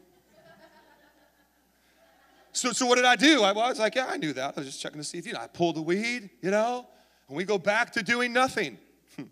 So, 2.53 2.71
so 2.73 2.85
what 2.85 2.95
did 2.95 3.05
I 3.05 3.15
do? 3.15 3.43
I 3.43 3.53
was 3.53 3.79
like, 3.79 3.95
yeah, 3.95 4.07
I 4.07 4.17
knew 4.17 4.33
that. 4.33 4.53
I 4.57 4.59
was 4.59 4.67
just 4.67 4.81
checking 4.81 4.99
to 4.99 5.03
see 5.03 5.17
if, 5.17 5.25
you 5.25 5.33
know, 5.33 5.39
I 5.39 5.47
pulled 5.47 5.77
the 5.77 5.81
weed, 5.81 6.29
you 6.41 6.51
know, 6.51 6.85
and 7.27 7.37
we 7.37 7.45
go 7.45 7.57
back 7.57 7.93
to 7.93 8.03
doing 8.03 8.33
nothing. 8.33 8.77
Hmm. 9.15 9.23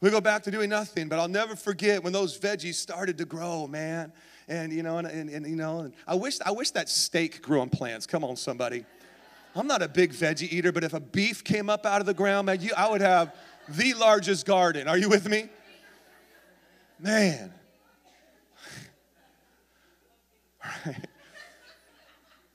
we 0.00 0.10
go 0.10 0.20
back 0.20 0.42
to 0.44 0.50
doing 0.50 0.68
nothing, 0.68 1.08
but 1.08 1.20
I'll 1.20 1.28
never 1.28 1.54
forget 1.54 2.02
when 2.02 2.12
those 2.12 2.36
veggies 2.38 2.74
started 2.74 3.16
to 3.18 3.24
grow, 3.24 3.68
man. 3.68 4.12
And, 4.48 4.72
you 4.72 4.82
know, 4.82 4.98
and, 4.98 5.06
and, 5.06 5.30
and 5.30 5.46
you 5.46 5.56
know, 5.56 5.80
and 5.80 5.94
I 6.06 6.16
wish, 6.16 6.38
I 6.44 6.50
wish 6.50 6.70
that 6.72 6.88
steak 6.88 7.42
grew 7.42 7.60
on 7.60 7.68
plants. 7.68 8.06
Come 8.06 8.24
on, 8.24 8.36
somebody. 8.36 8.84
I'm 9.54 9.66
not 9.68 9.82
a 9.82 9.88
big 9.88 10.12
veggie 10.12 10.52
eater, 10.52 10.72
but 10.72 10.84
if 10.84 10.94
a 10.94 11.00
beef 11.00 11.44
came 11.44 11.70
up 11.70 11.86
out 11.86 12.00
of 12.00 12.06
the 12.06 12.14
ground, 12.14 12.46
man, 12.46 12.60
you, 12.60 12.72
I 12.76 12.90
would 12.90 13.00
have 13.00 13.34
the 13.68 13.94
largest 13.94 14.46
garden. 14.46 14.88
Are 14.88 14.98
you 14.98 15.08
with 15.08 15.28
me? 15.28 15.48
Man, 16.98 17.52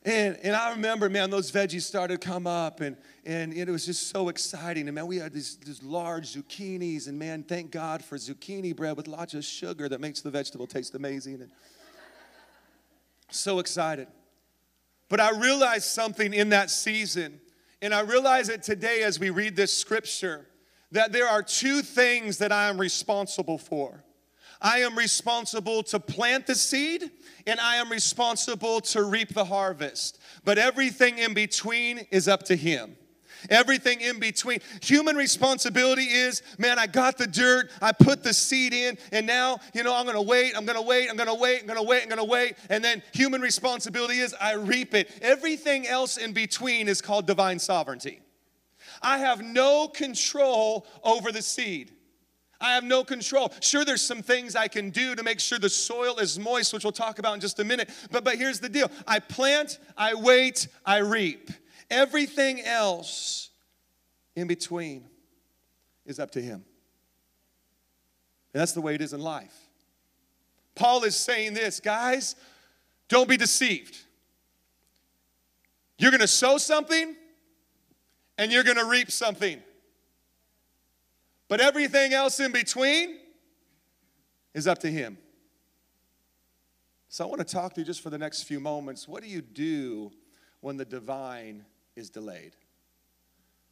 And, 0.03 0.36
and 0.41 0.56
I 0.56 0.72
remember, 0.72 1.10
man, 1.10 1.30
those 1.30 1.51
veggies 1.51 1.84
started 1.84 2.20
to 2.20 2.27
come 2.27 2.48
up, 2.48 2.82
and, 2.82 2.98
and 3.24 3.53
it 3.53 3.70
was 3.70 3.86
just 3.86 4.10
so 4.10 4.30
exciting. 4.30 4.88
And 4.88 4.96
man, 4.96 5.06
we 5.06 5.18
had 5.18 5.32
these, 5.32 5.58
these 5.58 5.84
large 5.84 6.34
zucchinis, 6.34 7.08
and 7.08 7.20
man, 7.20 7.44
thank 7.44 7.70
God 7.70 8.03
for 8.03 8.18
zucchini 8.18 8.75
bread 8.75 8.98
with 8.98 9.08
lots 9.08 9.36
of 9.36 9.46
sugar 9.46 9.88
that 9.89 10.01
makes 10.01 10.22
the 10.22 10.32
vegetable 10.32 10.65
taste 10.65 10.96
amazing. 10.96 11.36
And 11.36 11.51
so 13.30 13.60
excited. 13.60 14.08
But 15.08 15.20
I 15.20 15.38
realized 15.39 15.86
something 15.86 16.34
in 16.34 16.50
that 16.50 16.72
season 16.72 17.39
And 17.84 17.96
I 17.96 18.01
realize 18.01 18.48
that 18.48 18.62
today, 18.62 19.01
as 19.01 19.20
we 19.20 19.32
read 19.32 19.56
this 19.56 19.75
scripture, 19.75 20.46
that 20.91 21.12
there 21.12 21.27
are 21.27 21.41
two 21.41 21.82
things 21.82 22.38
that 22.38 22.51
I 22.51 22.70
am 22.70 22.80
responsible 22.80 23.58
for. 23.58 24.03
I 24.62 24.80
am 24.80 24.98
responsible 24.98 25.84
to 25.84 26.00
plant 26.00 26.48
the 26.48 26.56
seed, 26.56 27.10
and 27.48 27.60
I 27.60 27.77
am 27.77 27.89
responsible 27.89 28.82
to 28.82 29.03
reap 29.03 29.34
the 29.34 29.46
harvest. 29.46 30.20
But 30.46 30.58
everything 30.58 31.18
in 31.18 31.34
between 31.34 32.00
is 32.12 32.27
up 32.27 32.44
to 32.44 32.56
Him. 32.56 32.96
Everything 33.50 34.01
in 34.01 34.20
between. 34.20 34.60
Human 34.84 35.15
responsibility 35.15 36.03
is, 36.03 36.44
man, 36.60 36.77
I 36.77 36.86
got 36.86 37.18
the 37.18 37.25
dirt, 37.25 37.72
I 37.82 37.91
put 37.91 38.24
the 38.24 38.34
seed 38.34 38.74
in, 38.74 38.98
and 39.12 39.25
now, 39.25 39.60
you 39.74 39.84
know, 39.84 39.96
I'm 39.96 40.06
gonna 40.06 40.22
wait, 40.22 40.56
I'm 40.56 40.65
gonna 40.65 40.82
wait, 40.82 41.10
I'm 41.10 41.18
gonna 41.18 41.34
wait, 41.34 41.62
I'm 41.62 41.68
gonna 41.68 41.82
wait, 41.82 42.03
I'm 42.03 42.10
gonna 42.10 42.24
wait. 42.24 42.56
And 42.70 42.84
then 42.84 43.01
human 43.13 43.41
responsibility 43.41 44.20
is, 44.20 44.36
I 44.39 44.53
reap 44.53 44.94
it. 44.94 45.10
Everything 45.22 45.88
else 45.88 46.18
in 46.18 46.34
between 46.34 46.88
is 46.88 47.01
called 47.01 47.25
divine 47.25 47.58
sovereignty. 47.58 48.22
I 49.01 49.18
have 49.18 49.41
no 49.44 49.88
control 49.88 50.86
over 51.03 51.32
the 51.32 51.41
seed. 51.41 51.91
I 52.62 52.75
have 52.75 52.84
no 52.84 53.03
control. 53.03 53.51
Sure, 53.60 53.84
there's 53.84 54.01
some 54.01 54.22
things 54.22 54.56
I 54.56 54.68
can 54.68 54.91
do 54.91 55.15
to 55.15 55.24
make 55.24 55.39
sure 55.39 55.60
the 55.60 55.70
soil 55.70 56.20
is 56.20 56.38
moist, 56.38 56.74
which 56.74 56.84
we'll 56.84 56.91
talk 56.91 57.20
about 57.20 57.34
in 57.34 57.41
just 57.41 57.60
a 57.60 57.63
minute. 57.63 57.89
But, 58.12 58.24
but 58.24 58.38
here's 58.38 58.60
the 58.60 58.70
deal 58.70 58.89
I 59.08 59.20
plant, 59.20 59.80
I 59.98 60.13
wait, 60.13 60.68
I 60.86 60.98
reap. 61.00 61.50
Everything 61.89 62.62
else 62.62 63.50
in 64.36 64.48
between 64.48 65.06
is 66.06 66.20
up 66.20 66.32
to 66.32 66.41
Him. 66.41 66.63
And 68.53 68.62
that's 68.62 68.74
the 68.74 68.82
way 68.82 68.96
it 68.96 69.01
is 69.01 69.13
in 69.13 69.22
life. 69.22 69.56
Paul 70.75 71.03
is 71.03 71.15
saying 71.15 71.53
this, 71.53 71.80
guys, 71.80 72.36
don't 73.10 73.27
be 73.27 73.38
deceived. 73.38 73.98
You're 75.98 76.12
gonna 76.12 76.27
sow 76.27 76.58
something 76.58 77.15
and 78.38 78.51
you're 78.51 78.63
gonna 78.63 78.86
reap 78.86 79.12
something. 79.12 79.62
But 81.51 81.60
everything 81.60 82.13
else 82.13 82.39
in 82.39 82.53
between 82.53 83.17
is 84.53 84.67
up 84.67 84.77
to 84.79 84.88
Him. 84.89 85.17
So 87.10 87.25
I 87.25 87.27
want 87.27 87.46
to 87.46 87.53
talk 87.53 87.74
to 87.74 87.81
you 87.81 87.86
just 87.86 88.00
for 88.00 88.10
the 88.10 88.17
next 88.17 88.43
few 88.43 88.62
moments. 88.62 89.05
What 89.05 89.22
do 89.22 89.27
you 89.27 89.41
do 89.41 90.13
when 90.62 90.77
the 90.77 90.86
divine 90.86 91.65
is 91.98 92.10
delayed? 92.10 92.55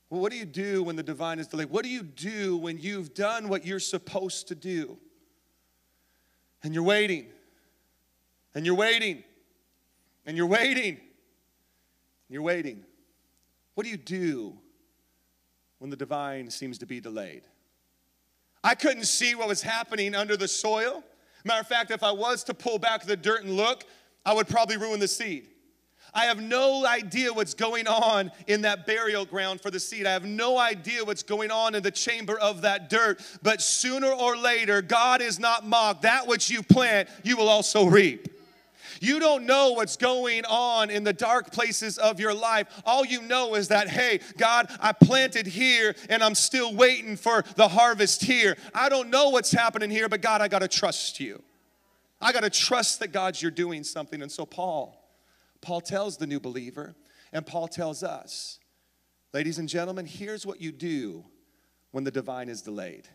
Well, 0.09 0.19
what 0.19 0.33
do 0.33 0.37
you 0.37 0.43
do 0.43 0.83
when 0.83 0.97
the 0.97 1.03
divine 1.03 1.39
is 1.39 1.47
delayed? 1.47 1.69
What 1.69 1.85
do 1.85 1.89
you 1.89 2.03
do 2.03 2.57
when 2.57 2.77
you've 2.79 3.13
done 3.13 3.47
what 3.47 3.65
you're 3.65 3.79
supposed 3.79 4.49
to 4.49 4.55
do? 4.55 4.97
And 6.63 6.73
you're 6.73 6.83
waiting, 6.83 7.27
and 8.55 8.65
you're 8.65 8.75
waiting, 8.75 9.23
and 10.25 10.35
you're 10.35 10.47
waiting, 10.47 10.97
and 10.97 10.99
you're 12.27 12.41
waiting. 12.41 12.83
What 13.75 13.85
do 13.85 13.89
you 13.89 13.95
do 13.95 14.57
when 15.77 15.89
the 15.89 15.95
divine 15.95 16.49
seems 16.49 16.77
to 16.79 16.85
be 16.85 16.99
delayed? 16.99 17.43
I 18.63 18.75
couldn't 18.75 19.05
see 19.05 19.35
what 19.35 19.47
was 19.47 19.61
happening 19.61 20.15
under 20.15 20.35
the 20.35 20.47
soil. 20.47 21.03
Matter 21.45 21.61
of 21.61 21.67
fact, 21.67 21.91
if 21.91 22.03
I 22.03 22.11
was 22.11 22.43
to 22.45 22.53
pull 22.53 22.79
back 22.79 23.03
the 23.03 23.15
dirt 23.15 23.43
and 23.43 23.55
look, 23.55 23.85
I 24.25 24.33
would 24.33 24.47
probably 24.47 24.77
ruin 24.77 24.99
the 24.99 25.07
seed. 25.07 25.47
I 26.13 26.25
have 26.25 26.41
no 26.41 26.85
idea 26.85 27.31
what's 27.31 27.53
going 27.53 27.87
on 27.87 28.31
in 28.47 28.61
that 28.61 28.87
burial 28.87 29.25
ground 29.25 29.61
for 29.61 29.69
the 29.69 29.79
seed. 29.79 30.05
I 30.05 30.11
have 30.11 30.25
no 30.25 30.57
idea 30.57 31.05
what's 31.05 31.23
going 31.23 31.51
on 31.51 31.75
in 31.75 31.83
the 31.83 31.91
chamber 31.91 32.37
of 32.39 32.63
that 32.63 32.89
dirt. 32.89 33.21
But 33.43 33.61
sooner 33.61 34.09
or 34.11 34.35
later, 34.35 34.81
God 34.81 35.21
is 35.21 35.39
not 35.39 35.65
mocked. 35.67 36.01
That 36.01 36.27
which 36.27 36.49
you 36.49 36.63
plant, 36.63 37.09
you 37.23 37.37
will 37.37 37.49
also 37.49 37.85
reap. 37.85 38.27
You 38.99 39.19
don't 39.19 39.45
know 39.45 39.71
what's 39.71 39.97
going 39.97 40.45
on 40.45 40.89
in 40.89 41.03
the 41.03 41.13
dark 41.13 41.51
places 41.51 41.97
of 41.97 42.19
your 42.19 42.33
life. 42.33 42.67
All 42.85 43.05
you 43.05 43.21
know 43.21 43.55
is 43.55 43.69
that, 43.69 43.87
hey, 43.87 44.19
God, 44.37 44.67
I 44.79 44.91
planted 44.91 45.47
here 45.47 45.95
and 46.09 46.23
I'm 46.23 46.35
still 46.35 46.73
waiting 46.73 47.15
for 47.15 47.43
the 47.55 47.67
harvest 47.67 48.23
here. 48.23 48.57
I 48.73 48.89
don't 48.89 49.09
know 49.09 49.29
what's 49.29 49.51
happening 49.51 49.89
here, 49.89 50.09
but 50.09 50.21
God, 50.21 50.41
I 50.41 50.47
got 50.47 50.59
to 50.59 50.67
trust 50.67 51.19
you. 51.19 51.41
I 52.21 52.33
got 52.33 52.43
to 52.43 52.49
trust 52.49 52.99
that, 52.99 53.13
God, 53.13 53.41
you're 53.41 53.51
doing 53.51 53.83
something. 53.83 54.21
And 54.21 54.31
so, 54.31 54.45
Paul, 54.45 55.09
Paul 55.61 55.81
tells 55.81 56.17
the 56.17 56.27
new 56.27 56.39
believer, 56.39 56.95
and 57.31 57.45
Paul 57.45 57.67
tells 57.67 58.03
us, 58.03 58.59
ladies 59.33 59.57
and 59.57 59.69
gentlemen, 59.69 60.05
here's 60.05 60.45
what 60.45 60.59
you 60.59 60.71
do 60.71 61.23
when 61.91 62.03
the 62.03 62.11
divine 62.11 62.49
is 62.49 62.61
delayed. 62.61 63.07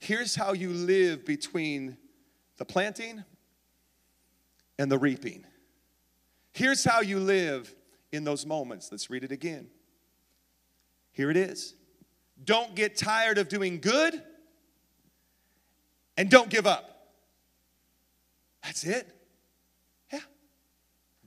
Here's 0.00 0.34
how 0.34 0.52
you 0.52 0.70
live 0.70 1.24
between 1.24 1.96
the 2.56 2.64
planting 2.64 3.24
and 4.78 4.90
the 4.90 4.98
reaping. 4.98 5.44
Here's 6.52 6.84
how 6.84 7.00
you 7.00 7.18
live 7.18 7.74
in 8.12 8.24
those 8.24 8.44
moments. 8.44 8.90
Let's 8.90 9.10
read 9.10 9.24
it 9.24 9.32
again. 9.32 9.68
Here 11.12 11.30
it 11.30 11.36
is. 11.36 11.74
Don't 12.44 12.74
get 12.74 12.96
tired 12.96 13.38
of 13.38 13.48
doing 13.48 13.80
good 13.80 14.22
and 16.16 16.30
don't 16.30 16.50
give 16.50 16.66
up. 16.66 17.12
That's 18.62 18.84
it. 18.84 19.08
Yeah. 20.12 20.20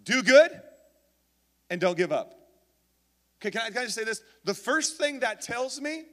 Do 0.03 0.23
good 0.23 0.51
and 1.69 1.81
don't 1.81 1.97
give 1.97 2.11
up. 2.11 2.33
Okay, 3.41 3.51
can 3.51 3.61
I, 3.61 3.69
can 3.69 3.77
I 3.79 3.83
just 3.85 3.95
say 3.95 4.03
this? 4.03 4.21
The 4.43 4.53
first 4.53 4.97
thing 4.97 5.19
that 5.19 5.41
tells 5.41 5.79
me 5.79 6.03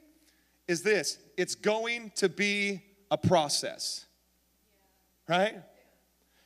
is 0.67 0.83
this 0.83 1.19
it's 1.37 1.55
going 1.55 2.11
to 2.15 2.29
be 2.29 2.81
a 3.11 3.17
process, 3.17 4.05
right? 5.27 5.55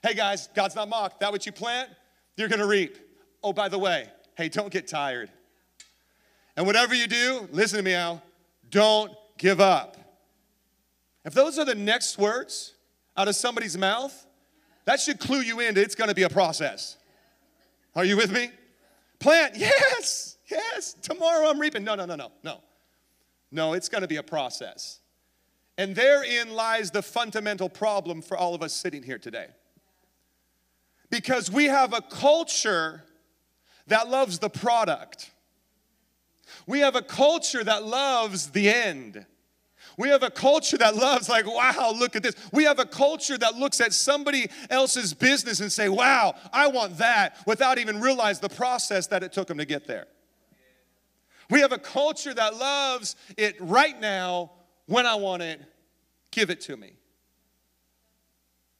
Hey 0.04 0.13
guys, 0.13 0.48
God's 0.54 0.75
not 0.75 0.89
mocked. 0.89 1.20
That 1.22 1.32
what 1.32 1.46
you 1.46 1.51
plant, 1.51 1.89
you're 2.36 2.50
gonna 2.50 2.68
reap. 2.68 2.98
Oh, 3.44 3.51
by 3.51 3.68
the 3.68 3.80
way, 3.80 4.08
hey, 4.36 4.48
don't 4.50 4.72
get 4.72 4.88
tired. 4.88 5.30
And 6.56 6.66
whatever 6.66 6.94
you 6.94 7.08
do, 7.08 7.48
listen 7.51 7.77
to 7.77 7.84
me, 7.84 7.94
Al, 7.94 8.22
don't 8.70 9.12
give 9.38 9.60
up. 9.60 9.98
If 11.25 11.34
those 11.34 11.58
are 11.58 11.66
the 11.66 11.75
next 11.75 12.18
words 12.18 12.75
out 13.16 13.27
of 13.27 13.36
somebody's 13.36 13.77
mouth, 13.77 14.25
that 14.86 15.00
should 15.00 15.20
clue 15.20 15.42
you 15.42 15.60
in 15.60 15.75
it's 15.77 15.96
gonna 15.96 16.13
be 16.13 16.24
a 16.24 16.30
process. 16.30 16.98
Are 17.96 18.06
you 18.06 18.18
with 18.18 18.32
me? 18.32 18.51
Plant, 19.20 19.56
yes, 19.56 20.38
yes. 20.50 20.96
Tomorrow 21.01 21.50
I'm 21.50 21.60
reaping. 21.60 21.84
No, 21.84 21.96
no, 21.96 22.06
no, 22.06 22.16
no, 22.16 22.32
no. 22.44 22.62
No, 23.51 23.74
it's 23.74 23.89
gonna 23.89 24.08
be 24.08 24.18
a 24.18 24.24
process. 24.24 25.00
And 25.77 25.96
therein 25.96 26.54
lies 26.54 26.92
the 26.92 27.01
fundamental 27.01 27.70
problem 27.70 28.22
for 28.22 28.38
all 28.38 28.54
of 28.54 28.62
us 28.62 28.74
sitting 28.74 29.01
here 29.01 29.18
today. 29.18 29.48
Because 31.10 31.50
we 31.50 31.66
have 31.66 31.94
a 31.94 32.02
culture 32.02 33.04
that 33.88 34.10
loves 34.10 34.40
the 34.40 34.50
product. 34.50 35.32
We 36.66 36.80
have 36.80 36.96
a 36.96 37.02
culture 37.02 37.64
that 37.64 37.86
loves 37.86 38.52
the 38.52 38.70
end. 38.70 39.26
We 39.98 40.10
have 40.10 40.22
a 40.22 40.30
culture 40.30 40.78
that 40.78 40.96
loves, 40.96 41.28
like, 41.28 41.48
wow, 41.48 41.94
look 41.98 42.16
at 42.16 42.22
this. 42.22 42.36
We 42.52 42.66
have 42.66 42.78
a 42.78 42.86
culture 42.86 43.38
that 43.38 43.56
looks 43.56 43.82
at 43.82 43.94
somebody 43.94 44.48
else's 44.70 45.14
business 45.14 45.60
and 45.60 45.72
say, 45.72 45.90
wow, 45.90 46.36
I 46.54 46.68
want 46.68 46.98
that, 46.98 47.38
without 47.48 47.80
even 47.80 48.00
realize 48.00 48.40
the 48.40 48.50
process 48.50 49.08
that 49.08 49.24
it 49.24 49.34
took 49.34 49.48
them 49.48 49.58
to 49.58 49.66
get 49.66 49.88
there. 49.88 50.06
We 51.50 51.62
have 51.62 51.72
a 51.72 51.80
culture 51.80 52.34
that 52.34 52.58
loves 52.58 53.16
it 53.38 53.56
right 53.60 54.00
now, 54.00 54.52
when 54.86 55.06
I 55.06 55.16
want 55.16 55.42
it, 55.42 55.62
give 56.32 56.50
it 56.50 56.62
to 56.62 56.78
me. 56.78 56.97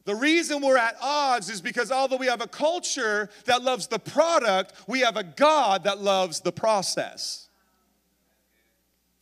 The 0.08 0.16
reason 0.16 0.62
we're 0.62 0.78
at 0.78 0.96
odds 1.02 1.50
is 1.50 1.60
because 1.60 1.92
although 1.92 2.16
we 2.16 2.28
have 2.28 2.40
a 2.40 2.48
culture 2.48 3.28
that 3.44 3.62
loves 3.62 3.88
the 3.88 4.00
product, 4.00 4.72
we 4.88 5.02
have 5.02 5.18
a 5.18 5.24
God 5.24 5.84
that 5.84 6.00
loves 6.00 6.40
the 6.40 6.54
process. 6.54 7.50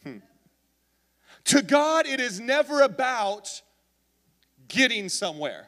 Hmm. 0.04 0.18
To 1.46 1.64
God, 1.64 2.06
it 2.06 2.20
is 2.20 2.40
never 2.40 2.84
about 2.84 3.64
getting 4.68 5.10
somewhere, 5.10 5.66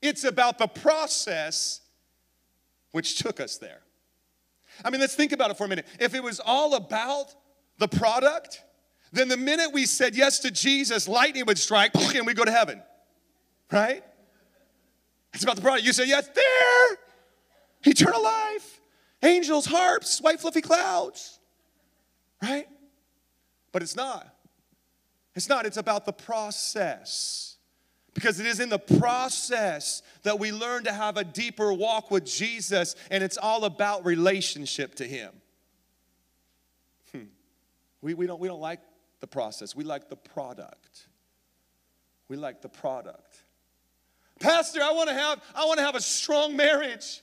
it's 0.00 0.24
about 0.24 0.56
the 0.56 0.66
process 0.66 1.82
which 2.92 3.18
took 3.18 3.38
us 3.38 3.58
there. 3.58 3.82
I 4.82 4.88
mean, 4.88 5.02
let's 5.02 5.14
think 5.14 5.32
about 5.32 5.50
it 5.50 5.58
for 5.58 5.66
a 5.66 5.68
minute. 5.68 5.86
If 6.00 6.14
it 6.14 6.22
was 6.22 6.40
all 6.40 6.74
about 6.74 7.34
the 7.76 7.88
product, 7.88 8.62
then 9.12 9.28
the 9.28 9.36
minute 9.36 9.74
we 9.74 9.84
said 9.84 10.16
yes 10.16 10.38
to 10.38 10.50
Jesus, 10.50 11.06
lightning 11.06 11.44
would 11.44 11.58
strike 11.58 11.94
and 12.14 12.26
we 12.26 12.32
go 12.32 12.46
to 12.46 12.50
heaven 12.50 12.82
right? 13.72 14.04
It's 15.32 15.42
about 15.42 15.56
the 15.56 15.62
product. 15.62 15.84
You 15.84 15.92
say, 15.92 16.06
yes, 16.06 16.28
there. 16.28 16.98
Eternal 17.84 18.22
life, 18.22 18.80
angels, 19.22 19.66
harps, 19.66 20.20
white 20.20 20.40
fluffy 20.40 20.60
clouds, 20.60 21.40
right? 22.42 22.68
But 23.72 23.82
it's 23.82 23.96
not. 23.96 24.28
It's 25.34 25.48
not. 25.48 25.66
It's 25.66 25.78
about 25.78 26.04
the 26.04 26.12
process. 26.12 27.56
Because 28.14 28.38
it 28.38 28.46
is 28.46 28.60
in 28.60 28.68
the 28.68 28.78
process 28.78 30.02
that 30.22 30.38
we 30.38 30.52
learn 30.52 30.84
to 30.84 30.92
have 30.92 31.16
a 31.16 31.24
deeper 31.24 31.72
walk 31.72 32.10
with 32.10 32.26
Jesus, 32.26 32.94
and 33.10 33.24
it's 33.24 33.38
all 33.38 33.64
about 33.64 34.04
relationship 34.04 34.94
to 34.96 35.04
Him. 35.04 35.32
Hmm. 37.12 37.22
We, 38.02 38.12
we, 38.12 38.26
don't, 38.26 38.38
we 38.38 38.48
don't 38.48 38.60
like 38.60 38.80
the 39.20 39.26
process, 39.26 39.74
we 39.74 39.82
like 39.82 40.10
the 40.10 40.16
product. 40.16 41.08
We 42.28 42.36
like 42.36 42.62
the 42.62 42.68
product. 42.68 43.41
Pastor, 44.42 44.82
I 44.82 44.92
want 44.92 45.08
to 45.08 45.14
have 45.14 45.40
I 45.54 45.64
want 45.66 45.78
to 45.78 45.84
have 45.84 45.94
a 45.94 46.00
strong 46.00 46.56
marriage. 46.56 47.22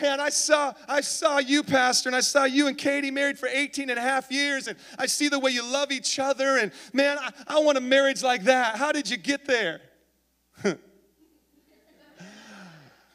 Man, 0.00 0.20
I 0.20 0.28
saw, 0.28 0.74
I 0.88 1.00
saw 1.02 1.38
you, 1.38 1.62
Pastor, 1.62 2.08
and 2.08 2.16
I 2.16 2.20
saw 2.20 2.44
you 2.44 2.66
and 2.66 2.76
Katie 2.76 3.12
married 3.12 3.38
for 3.38 3.48
18 3.48 3.90
and 3.90 3.98
a 3.98 4.02
half 4.02 4.30
years, 4.30 4.66
and 4.66 4.76
I 4.98 5.06
see 5.06 5.28
the 5.28 5.38
way 5.38 5.52
you 5.52 5.64
love 5.64 5.92
each 5.92 6.18
other, 6.18 6.58
and 6.58 6.72
man, 6.92 7.16
I, 7.16 7.30
I 7.46 7.60
want 7.60 7.78
a 7.78 7.80
marriage 7.80 8.20
like 8.20 8.42
that. 8.44 8.76
How 8.76 8.90
did 8.90 9.08
you 9.08 9.16
get 9.16 9.46
there? 9.46 9.80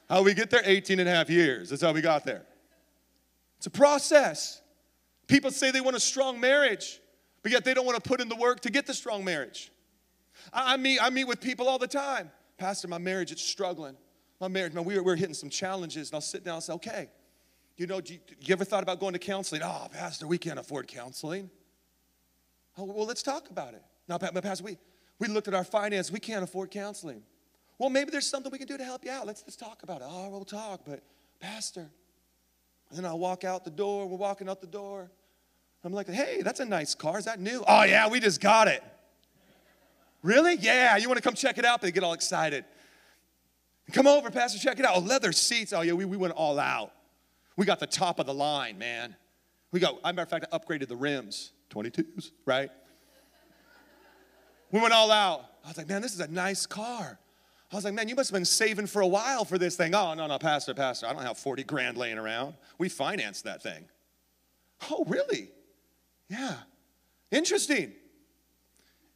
how 0.10 0.24
we 0.24 0.34
get 0.34 0.50
there? 0.50 0.62
18 0.64 1.02
and 1.02 1.10
a 1.10 1.12
half 1.12 1.30
years. 1.30 1.70
That's 1.70 1.82
how 1.82 1.92
we 1.92 2.00
got 2.00 2.24
there. 2.24 2.46
It's 3.58 3.68
a 3.68 3.72
process. 3.72 4.62
People 5.28 5.52
say 5.52 5.72
they 5.72 5.82
want 5.82 5.98
a 5.98 6.00
strong 6.00 6.40
marriage, 6.40 7.02
but 7.44 7.52
yet 7.52 7.66
they 7.66 7.74
don't 7.74 7.86
want 7.86 8.02
to 8.02 8.08
put 8.08 8.22
in 8.22 8.30
the 8.30 8.38
work 8.38 8.62
to 8.62 8.72
get 8.72 8.86
the 8.88 8.94
strong 8.94 9.26
marriage. 9.26 9.70
I, 10.54 10.76
I 10.76 10.78
meet, 10.78 11.00
I 11.02 11.10
meet 11.10 11.26
with 11.26 11.42
people 11.42 11.68
all 11.68 11.78
the 11.78 11.88
time. 11.88 12.32
Pastor, 12.60 12.88
my 12.88 13.00
marriage, 13.00 13.32
it's 13.32 13.42
struggling 13.42 13.96
my 14.40 14.48
marriage, 14.48 14.74
man, 14.74 14.86
we 14.86 14.96
were, 14.96 15.04
we 15.04 15.12
were 15.12 15.16
hitting 15.16 15.34
some 15.34 15.50
challenges, 15.50 16.10
and 16.10 16.16
I'll 16.16 16.22
sit 16.22 16.44
down 16.44 16.56
and 16.56 16.64
say, 16.64 16.74
okay, 16.74 17.10
you 17.76 17.88
know, 17.88 18.02
you, 18.06 18.20
you 18.40 18.54
ever 18.54 18.64
thought 18.64 18.84
about 18.84 19.00
going 19.00 19.14
to 19.14 19.20
counseling? 19.20 19.62
Oh, 19.64 19.88
Pastor, 19.92 20.28
we 20.28 20.38
can't 20.38 20.60
afford 20.60 20.88
counseling. 20.88 21.50
Oh, 22.78 22.86
well, 22.86 23.06
let's 23.06 23.24
talk 23.24 23.50
about 23.50 23.74
it. 23.74 23.84
Now, 24.08 24.18
Pastor, 24.18 24.64
we, 24.64 24.78
we 25.20 25.28
looked 25.28 25.48
at 25.48 25.54
our 25.54 25.64
finance, 25.64 26.12
we 26.12 26.20
can't 26.20 26.44
afford 26.44 26.72
counseling. 26.72 27.22
Well, 27.78 27.90
maybe 27.90 28.12
there's 28.12 28.28
something 28.28 28.52
we 28.52 28.58
can 28.58 28.68
do 28.68 28.78
to 28.78 28.84
help 28.84 29.06
you 29.06 29.12
out. 29.12 29.26
Let's, 29.26 29.44
let's 29.46 29.56
talk 29.56 29.84
about 29.84 30.02
it. 30.02 30.08
Oh, 30.10 30.30
we'll 30.30 30.46
talk, 30.46 30.82
but 30.86 31.02
Pastor, 31.40 31.90
and 32.90 32.98
then 32.98 33.06
I 33.06 33.14
walk 33.14 33.44
out 33.44 33.64
the 33.66 33.72
door, 33.72 34.08
we're 34.08 34.18
walking 34.18 34.50
out 34.50 34.62
the 34.62 34.68
door. 34.68 35.12
I'm 35.84 35.94
like, 35.94 36.10
hey, 36.10 36.42
that's 36.42 36.60
a 36.60 36.66
nice 36.66 36.94
car. 36.94 37.18
Is 37.18 37.26
that 37.26 37.40
new? 37.40 37.64
Oh, 37.66 37.84
yeah, 37.84 38.10
we 38.10 38.20
just 38.20 38.42
got 38.42 38.68
it. 38.68 38.84
Really? 40.22 40.56
Yeah, 40.56 40.98
you 40.98 41.08
want 41.08 41.18
to 41.18 41.24
come 41.24 41.34
check 41.34 41.58
it 41.58 41.66
out? 41.66 41.82
They 41.82 41.92
get 41.92 42.04
all 42.04 42.14
excited. 42.14 42.66
Come 43.94 44.08
over, 44.08 44.30
Pastor, 44.30 44.60
check 44.60 44.80
it 44.80 44.86
out. 44.86 44.96
Oh, 44.96 45.00
leather 45.00 45.32
seats. 45.32 45.74
Oh, 45.74 45.82
yeah, 45.82 45.94
we, 45.94 46.06
we 46.06 46.18
went 46.18 46.34
all 46.34 46.60
out. 46.60 46.92
We 47.56 47.66
got 47.66 47.80
the 47.80 47.88
top 47.88 48.20
of 48.20 48.26
the 48.26 48.34
line, 48.34 48.78
man. 48.78 49.16
We 49.72 49.80
got, 49.80 50.02
matter 50.04 50.22
of 50.22 50.30
fact, 50.30 50.46
I 50.52 50.58
upgraded 50.58 50.88
the 50.88 50.96
rims, 50.96 51.52
22s, 51.72 52.32
right? 52.46 52.70
We 54.72 54.80
went 54.80 54.94
all 54.94 55.12
out. 55.12 55.46
I 55.66 55.70
was 55.70 55.78
like, 55.78 55.88
man, 55.88 56.02
this 56.02 56.14
is 56.14 56.20
a 56.20 56.28
nice 56.28 56.66
car. 56.66 57.20
I 57.72 57.76
was 57.76 57.86
like, 57.86 57.94
man, 57.94 58.10
you 58.10 58.16
must 58.16 58.30
have 58.32 58.36
been 58.36 58.46
saving 58.46 58.88
for 58.88 59.02
a 59.02 59.08
while 59.08 59.46
for 59.46 59.58
this 59.58 59.76
thing. 59.76 59.94
Oh, 59.94 60.14
no, 60.14 60.26
no, 60.28 60.40
Pastor, 60.40 60.74
Pastor, 60.74 61.08
I 61.08 61.14
don't 61.14 61.22
have 61.22 61.38
40 61.38 61.64
grand 61.64 61.98
laying 61.98 62.18
around. 62.18 62.56
We 62.78 62.90
financed 62.90 63.44
that 63.44 63.62
thing. 63.62 63.86
Oh, 64.90 65.04
really? 65.08 65.52
Yeah. 66.30 66.56
Interesting. 67.32 67.94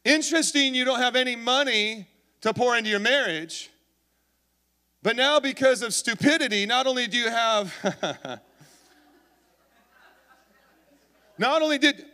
Interesting, 0.04 0.74
you 0.74 0.84
don't 0.84 1.00
have 1.00 1.16
any 1.16 1.34
money 1.34 2.06
to 2.42 2.52
pour 2.52 2.76
into 2.76 2.90
your 2.90 3.00
marriage, 3.00 3.70
but 5.02 5.16
now, 5.16 5.38
because 5.38 5.82
of 5.82 5.92
stupidity, 5.92 6.64
not 6.64 6.86
only 6.86 7.06
do 7.06 7.18
you 7.18 7.28
have, 7.28 7.74
not 11.38 11.60
only 11.60 11.76
did, 11.76 12.06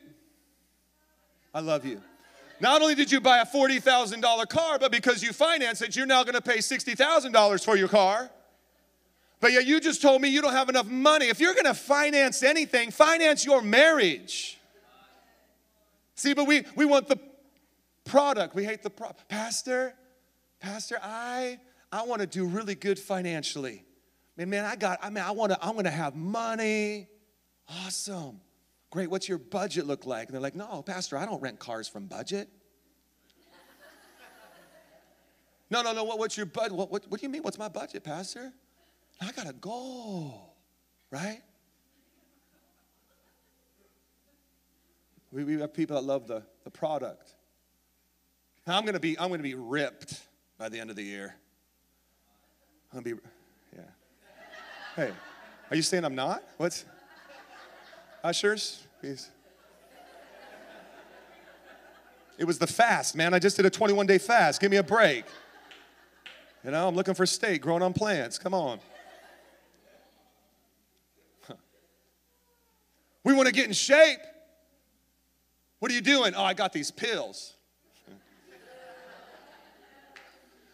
I 1.54 1.60
love 1.60 1.84
you. 1.84 2.00
Not 2.60 2.82
only 2.82 2.96
did 2.96 3.12
you 3.12 3.20
buy 3.20 3.38
a 3.38 3.46
$40,000 3.46 4.48
car, 4.48 4.78
but 4.78 4.90
because 4.90 5.22
you 5.22 5.32
financed 5.32 5.82
it, 5.82 5.94
you're 5.94 6.04
now 6.04 6.24
gonna 6.24 6.40
pay 6.40 6.58
$60,000 6.58 7.64
for 7.64 7.76
your 7.76 7.86
car. 7.88 8.28
But 9.38 9.52
yet 9.52 9.66
you 9.66 9.80
just 9.80 10.02
told 10.02 10.20
me 10.20 10.28
you 10.28 10.42
don't 10.42 10.52
have 10.52 10.68
enough 10.68 10.86
money. 10.86 11.26
If 11.26 11.38
you're 11.38 11.54
gonna 11.54 11.74
finance 11.74 12.42
anything, 12.42 12.90
finance 12.90 13.44
your 13.44 13.62
marriage. 13.62 14.58
See, 16.16 16.34
but 16.34 16.46
we, 16.46 16.64
we 16.74 16.84
want 16.84 17.06
the 17.08 17.16
product. 18.04 18.54
We 18.54 18.64
hate 18.64 18.82
the 18.82 18.90
product. 18.90 19.28
Pastor, 19.28 19.94
Pastor, 20.60 20.98
I 21.02 21.58
I 21.92 22.04
want 22.04 22.20
to 22.20 22.26
do 22.26 22.46
really 22.46 22.74
good 22.74 22.98
financially. 22.98 23.84
Man, 24.36 24.48
man, 24.48 24.64
I 24.64 24.76
got, 24.76 25.00
I 25.02 25.10
mean, 25.10 25.24
I 25.24 25.32
want 25.32 25.52
to, 25.52 25.58
I'm 25.60 25.72
going 25.72 25.84
to 25.84 25.90
have 25.90 26.14
money. 26.14 27.08
Awesome. 27.68 28.40
Great. 28.90 29.10
What's 29.10 29.28
your 29.28 29.38
budget 29.38 29.86
look 29.86 30.06
like? 30.06 30.28
And 30.28 30.34
they're 30.34 30.40
like, 30.40 30.54
no, 30.54 30.82
Pastor, 30.82 31.16
I 31.16 31.26
don't 31.26 31.42
rent 31.42 31.58
cars 31.58 31.88
from 31.88 32.06
budget. 32.06 32.48
no, 35.70 35.82
no, 35.82 35.92
no. 35.92 36.04
What, 36.04 36.18
what's 36.18 36.36
your 36.36 36.46
budget? 36.46 36.72
What, 36.72 36.90
what, 36.90 37.04
what 37.08 37.20
do 37.20 37.26
you 37.26 37.30
mean? 37.30 37.42
What's 37.42 37.58
my 37.58 37.68
budget, 37.68 38.04
Pastor? 38.04 38.52
I 39.20 39.32
got 39.32 39.48
a 39.48 39.52
goal, 39.52 40.54
right? 41.10 41.40
We, 45.32 45.44
we 45.44 45.60
have 45.60 45.74
people 45.74 45.96
that 45.96 46.02
love 46.02 46.26
the, 46.26 46.42
the 46.64 46.70
product. 46.70 47.34
I'm 48.74 48.84
gonna 48.84 49.00
be, 49.00 49.18
I'm 49.18 49.30
gonna 49.30 49.42
be 49.42 49.54
ripped 49.54 50.20
by 50.58 50.68
the 50.68 50.78
end 50.78 50.90
of 50.90 50.96
the 50.96 51.02
year. 51.02 51.34
I'm 52.92 53.02
gonna 53.02 53.16
be, 53.16 53.22
yeah. 53.74 53.82
Hey, 54.96 55.12
are 55.70 55.76
you 55.76 55.82
saying 55.82 56.04
I'm 56.04 56.14
not? 56.14 56.42
What's, 56.56 56.84
ushers, 58.22 58.82
please. 59.00 59.30
It 62.38 62.44
was 62.44 62.58
the 62.58 62.66
fast, 62.66 63.14
man. 63.16 63.34
I 63.34 63.38
just 63.38 63.56
did 63.56 63.66
a 63.66 63.70
21 63.70 64.06
day 64.06 64.18
fast. 64.18 64.60
Give 64.60 64.70
me 64.70 64.78
a 64.78 64.82
break. 64.82 65.24
You 66.64 66.70
know, 66.70 66.88
I'm 66.88 66.94
looking 66.94 67.14
for 67.14 67.26
steak 67.26 67.62
growing 67.62 67.82
on 67.82 67.92
plants. 67.92 68.38
Come 68.38 68.54
on. 68.54 68.80
We 73.24 73.34
want 73.34 73.46
to 73.46 73.52
get 73.52 73.66
in 73.66 73.72
shape. 73.72 74.20
What 75.78 75.90
are 75.90 75.94
you 75.94 76.00
doing? 76.00 76.34
Oh, 76.34 76.42
I 76.42 76.54
got 76.54 76.72
these 76.72 76.90
pills. 76.90 77.54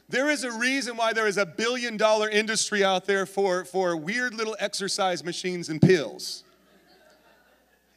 There 0.09 0.31
is 0.31 0.45
a 0.45 0.53
reason 0.53 0.97
why 0.97 1.13
there 1.13 1.27
is 1.27 1.37
a 1.37 1.47
billion 1.47 1.97
dollar 1.97 2.29
industry 2.29 2.85
out 2.85 3.07
there 3.07 3.27
for, 3.27 3.65
for 3.65 3.97
weird 3.97 4.35
little 4.35 4.57
exercise 4.61 5.25
machines 5.25 5.69
and 5.69 5.81
pills. 5.81 6.45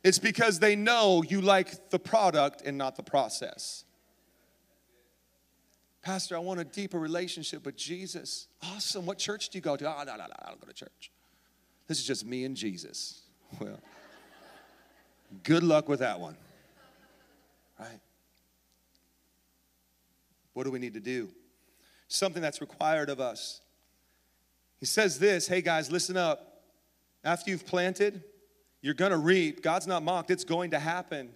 It's 0.03 0.17
because 0.17 0.59
they 0.59 0.75
know 0.75 1.23
you 1.27 1.41
like 1.41 1.89
the 1.89 1.99
product 1.99 2.61
and 2.65 2.77
not 2.77 2.95
the 2.95 3.03
process. 3.03 3.83
Pastor, 6.01 6.35
I 6.35 6.39
want 6.39 6.59
a 6.59 6.63
deeper 6.63 6.97
relationship 6.97 7.65
with 7.65 7.75
Jesus. 7.75 8.47
Awesome. 8.63 9.05
What 9.05 9.17
church 9.17 9.49
do 9.49 9.57
you 9.57 9.61
go 9.61 9.75
to? 9.75 9.85
Oh, 9.85 10.03
no, 10.03 10.15
no, 10.15 10.25
no, 10.25 10.33
I 10.41 10.47
don't 10.47 10.59
go 10.59 10.67
to 10.67 10.73
church. 10.73 11.11
This 11.87 11.99
is 11.99 12.05
just 12.05 12.25
me 12.25 12.45
and 12.45 12.55
Jesus. 12.55 13.21
Well, 13.59 13.79
good 15.43 15.63
luck 15.63 15.89
with 15.89 15.99
that 15.99 16.19
one. 16.19 16.37
Right? 17.79 17.99
What 20.53 20.63
do 20.63 20.71
we 20.71 20.79
need 20.79 20.93
to 20.93 20.99
do? 20.99 21.29
Something 22.09 22.41
that's 22.41 22.59
required 22.59 23.09
of 23.09 23.21
us. 23.21 23.61
He 24.77 24.85
says 24.85 25.19
this 25.19 25.47
hey 25.47 25.61
guys, 25.61 25.89
listen 25.91 26.17
up. 26.17 26.45
After 27.23 27.51
you've 27.51 27.65
planted, 27.65 28.23
you're 28.81 28.93
going 28.93 29.11
to 29.11 29.17
reap. 29.17 29.61
God's 29.61 29.87
not 29.87 30.03
mocked, 30.03 30.31
it's 30.31 30.43
going 30.43 30.71
to 30.71 30.79
happen. 30.79 31.29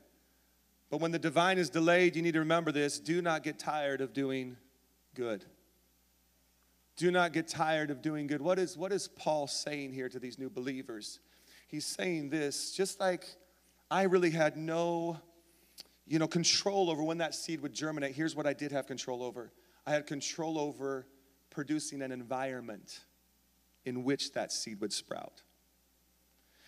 But 0.89 0.99
when 0.99 1.11
the 1.11 1.19
divine 1.19 1.57
is 1.57 1.69
delayed, 1.69 2.15
you 2.15 2.21
need 2.21 2.33
to 2.33 2.39
remember 2.39 2.71
this 2.71 2.99
do 2.99 3.21
not 3.21 3.43
get 3.43 3.57
tired 3.57 4.01
of 4.01 4.13
doing 4.13 4.57
good. 5.15 5.45
Do 6.95 7.09
not 7.09 7.33
get 7.33 7.47
tired 7.47 7.89
of 7.89 8.01
doing 8.03 8.27
good. 8.27 8.41
What 8.41 8.59
is, 8.59 8.77
what 8.77 8.91
is 8.91 9.07
Paul 9.07 9.47
saying 9.47 9.93
here 9.93 10.09
to 10.09 10.19
these 10.19 10.37
new 10.37 10.49
believers? 10.49 11.19
He's 11.67 11.85
saying 11.85 12.29
this 12.29 12.71
just 12.71 12.99
like 12.99 13.25
I 13.89 14.03
really 14.03 14.29
had 14.29 14.57
no 14.57 15.19
you 16.05 16.19
know 16.19 16.27
control 16.27 16.89
over 16.89 17.01
when 17.01 17.17
that 17.19 17.33
seed 17.33 17.61
would 17.61 17.73
germinate. 17.73 18.13
Here's 18.15 18.35
what 18.35 18.45
I 18.45 18.53
did 18.53 18.71
have 18.71 18.87
control 18.87 19.23
over. 19.23 19.51
I 19.85 19.91
had 19.91 20.07
control 20.07 20.57
over 20.57 21.07
producing 21.49 22.01
an 22.01 22.11
environment 22.11 23.01
in 23.85 24.03
which 24.03 24.31
that 24.33 24.51
seed 24.51 24.79
would 24.81 24.93
sprout. 24.93 25.41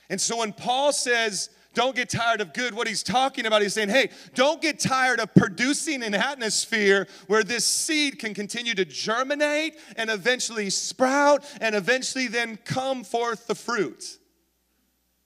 And 0.10 0.22
so 0.22 0.38
when 0.38 0.54
Paul 0.54 0.94
says, 0.94 1.50
don't 1.74 1.96
get 1.96 2.10
tired 2.10 2.40
of 2.40 2.54
good, 2.54 2.74
what 2.74 2.88
he's 2.88 3.02
talking 3.02 3.46
about, 3.46 3.62
he's 3.62 3.74
saying, 3.74 3.90
hey, 3.90 4.12
don't 4.34 4.62
get 4.62 4.80
tired 4.80 5.20
of 5.20 5.34
producing 5.34 6.04
an 6.04 6.14
atmosphere 6.14 7.08
where 7.28 7.44
this 7.44 7.66
seed 7.66 8.20
can 8.20 8.34
continue 8.34 8.76
to 8.76 8.86
germinate 8.86 9.78
and 9.98 10.10
eventually 10.10 10.70
sprout 10.70 11.44
and 11.60 11.76
eventually 11.76 12.28
then 12.28 12.58
come 12.64 13.04
forth 13.04 13.48
the 13.48 13.56
fruit. 13.56 14.20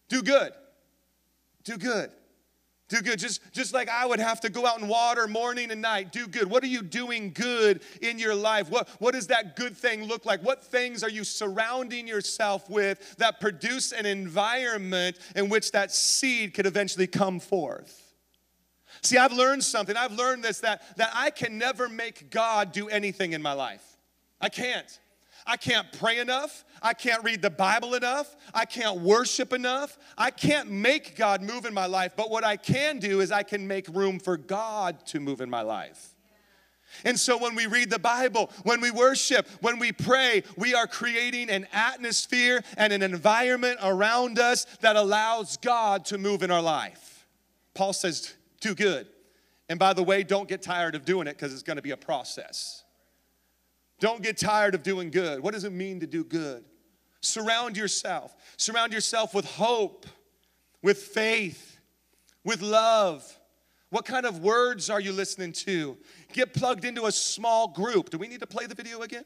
Do 0.07 0.23
good. 0.23 0.53
Do 1.65 1.77
good. 1.77 2.09
Do 2.89 3.01
good. 3.01 3.19
Just, 3.19 3.41
just 3.53 3.71
like 3.71 3.87
I 3.87 4.05
would 4.05 4.19
have 4.19 4.41
to 4.41 4.49
go 4.49 4.65
out 4.65 4.79
and 4.79 4.89
water 4.89 5.27
morning 5.27 5.69
and 5.69 5.79
night. 5.79 6.11
Do 6.11 6.27
good. 6.27 6.49
What 6.49 6.63
are 6.63 6.67
you 6.67 6.81
doing 6.81 7.31
good 7.31 7.81
in 8.01 8.17
your 8.17 8.33
life? 8.33 8.69
What, 8.69 8.89
what 8.97 9.13
does 9.13 9.27
that 9.27 9.55
good 9.55 9.77
thing 9.77 10.05
look 10.05 10.25
like? 10.25 10.41
What 10.41 10.63
things 10.63 11.03
are 11.03 11.09
you 11.09 11.23
surrounding 11.23 12.07
yourself 12.07 12.67
with 12.67 13.15
that 13.17 13.39
produce 13.39 13.91
an 13.91 14.07
environment 14.07 15.17
in 15.35 15.49
which 15.49 15.71
that 15.71 15.91
seed 15.91 16.55
could 16.55 16.65
eventually 16.65 17.05
come 17.05 17.39
forth? 17.39 18.15
See, 19.01 19.17
I've 19.17 19.33
learned 19.33 19.63
something. 19.63 19.95
I've 19.95 20.13
learned 20.13 20.43
this 20.43 20.59
that, 20.61 20.97
that 20.97 21.11
I 21.13 21.29
can 21.29 21.59
never 21.59 21.89
make 21.89 22.31
God 22.31 22.71
do 22.71 22.89
anything 22.89 23.33
in 23.33 23.41
my 23.43 23.53
life. 23.53 23.83
I 24.41 24.49
can't. 24.49 24.99
I 25.45 25.57
can't 25.57 25.91
pray 25.93 26.19
enough. 26.19 26.63
I 26.81 26.93
can't 26.93 27.23
read 27.23 27.41
the 27.41 27.49
Bible 27.49 27.95
enough. 27.95 28.35
I 28.53 28.65
can't 28.65 29.01
worship 29.01 29.53
enough. 29.53 29.97
I 30.17 30.31
can't 30.31 30.69
make 30.71 31.15
God 31.15 31.41
move 31.41 31.65
in 31.65 31.73
my 31.73 31.85
life. 31.85 32.13
But 32.15 32.29
what 32.29 32.43
I 32.43 32.55
can 32.55 32.99
do 32.99 33.21
is 33.21 33.31
I 33.31 33.43
can 33.43 33.67
make 33.67 33.87
room 33.89 34.19
for 34.19 34.37
God 34.37 35.05
to 35.07 35.19
move 35.19 35.41
in 35.41 35.49
my 35.49 35.61
life. 35.61 36.15
And 37.05 37.19
so 37.19 37.37
when 37.37 37.55
we 37.55 37.67
read 37.67 37.89
the 37.89 37.99
Bible, 37.99 38.51
when 38.63 38.81
we 38.81 38.91
worship, 38.91 39.47
when 39.61 39.79
we 39.79 39.91
pray, 39.91 40.43
we 40.57 40.73
are 40.73 40.87
creating 40.87 41.49
an 41.49 41.67
atmosphere 41.71 42.63
and 42.77 42.91
an 42.91 43.03
environment 43.03 43.79
around 43.83 44.39
us 44.39 44.65
that 44.81 44.95
allows 44.95 45.57
God 45.57 46.05
to 46.05 46.17
move 46.17 46.43
in 46.43 46.51
our 46.51 46.61
life. 46.61 47.27
Paul 47.73 47.93
says, 47.93 48.33
do 48.59 48.75
good. 48.75 49.07
And 49.69 49.77
by 49.77 49.93
the 49.93 50.03
way, 50.03 50.23
don't 50.23 50.49
get 50.49 50.61
tired 50.61 50.95
of 50.95 51.05
doing 51.05 51.27
it 51.27 51.37
because 51.37 51.53
it's 51.53 51.63
going 51.63 51.77
to 51.77 51.83
be 51.83 51.91
a 51.91 51.97
process. 51.97 52.83
Don't 53.99 54.23
get 54.23 54.37
tired 54.37 54.75
of 54.75 54.83
doing 54.83 55.11
good. 55.11 55.41
What 55.41 55.53
does 55.53 55.63
it 55.65 55.73
mean 55.73 55.99
to 55.99 56.07
do 56.07 56.23
good? 56.23 56.63
Surround 57.21 57.75
yourself. 57.75 58.35
Surround 58.57 58.93
yourself 58.93 59.33
with 59.33 59.45
hope, 59.45 60.05
with 60.81 60.97
faith, 60.97 61.79
with 62.45 62.61
love. 62.61 63.37
What 63.89 64.05
kind 64.05 64.25
of 64.25 64.39
words 64.39 64.89
are 64.89 65.01
you 65.01 65.11
listening 65.11 65.51
to? 65.53 65.97
Get 66.31 66.53
plugged 66.53 66.85
into 66.85 67.05
a 67.07 67.11
small 67.11 67.67
group. 67.67 68.09
Do 68.09 68.17
we 68.17 68.27
need 68.27 68.39
to 68.39 68.47
play 68.47 68.67
the 68.67 68.75
video 68.75 69.01
again? 69.01 69.25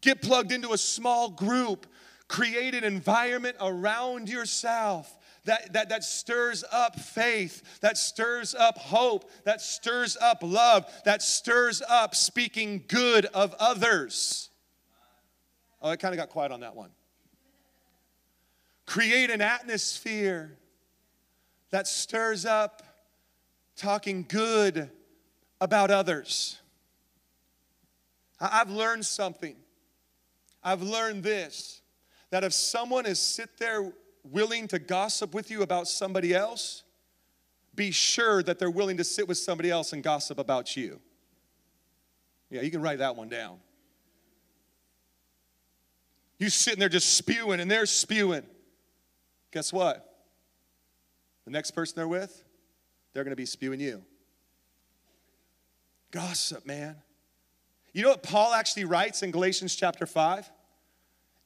Get 0.00 0.22
plugged 0.22 0.52
into 0.52 0.72
a 0.72 0.78
small 0.78 1.30
group. 1.30 1.86
Create 2.28 2.74
an 2.74 2.84
environment 2.84 3.56
around 3.60 4.28
yourself 4.28 5.18
that, 5.44 5.72
that, 5.72 5.88
that 5.90 6.04
stirs 6.04 6.64
up 6.72 6.98
faith, 6.98 7.80
that 7.80 7.98
stirs 7.98 8.54
up 8.54 8.78
hope, 8.78 9.30
that 9.44 9.60
stirs 9.60 10.16
up 10.20 10.38
love, 10.42 10.90
that 11.04 11.22
stirs 11.22 11.82
up 11.88 12.14
speaking 12.14 12.84
good 12.88 13.26
of 13.26 13.54
others. 13.58 14.48
Oh, 15.82 15.90
I 15.90 15.96
kind 15.96 16.14
of 16.14 16.18
got 16.18 16.30
quiet 16.30 16.50
on 16.50 16.60
that 16.60 16.74
one. 16.74 16.90
Create 18.86 19.30
an 19.30 19.42
atmosphere 19.42 20.56
that 21.70 21.86
stirs 21.86 22.46
up 22.46 22.82
talking 23.76 24.24
good 24.28 24.90
about 25.60 25.90
others. 25.90 26.58
I've 28.40 28.70
learned 28.70 29.04
something. 29.04 29.56
I've 30.62 30.82
learned 30.82 31.22
this 31.22 31.82
that 32.30 32.42
if 32.42 32.52
someone 32.52 33.06
is 33.06 33.20
sit 33.20 33.58
there 33.58 33.92
willing 34.24 34.68
to 34.68 34.78
gossip 34.78 35.34
with 35.34 35.50
you 35.50 35.62
about 35.62 35.86
somebody 35.86 36.34
else, 36.34 36.82
be 37.74 37.90
sure 37.90 38.42
that 38.42 38.58
they're 38.58 38.70
willing 38.70 38.96
to 38.96 39.04
sit 39.04 39.28
with 39.28 39.38
somebody 39.38 39.70
else 39.70 39.92
and 39.92 40.02
gossip 40.02 40.38
about 40.38 40.76
you. 40.76 41.00
Yeah, 42.50 42.62
you 42.62 42.70
can 42.70 42.82
write 42.82 42.98
that 42.98 43.16
one 43.16 43.28
down. 43.28 43.58
You 46.38 46.50
sitting 46.50 46.80
there 46.80 46.88
just 46.88 47.16
spewing 47.16 47.60
and 47.60 47.70
they're 47.70 47.86
spewing. 47.86 48.44
Guess 49.52 49.72
what? 49.72 50.10
The 51.44 51.50
next 51.50 51.72
person 51.72 51.94
they're 51.96 52.08
with, 52.08 52.44
they're 53.12 53.24
going 53.24 53.32
to 53.32 53.36
be 53.36 53.46
spewing 53.46 53.80
you. 53.80 54.02
Gossip, 56.10 56.66
man. 56.66 56.96
You 57.92 58.02
know 58.02 58.10
what 58.10 58.22
Paul 58.22 58.52
actually 58.52 58.84
writes 58.84 59.22
in 59.22 59.30
Galatians 59.30 59.74
chapter 59.74 60.06
5? 60.06 60.50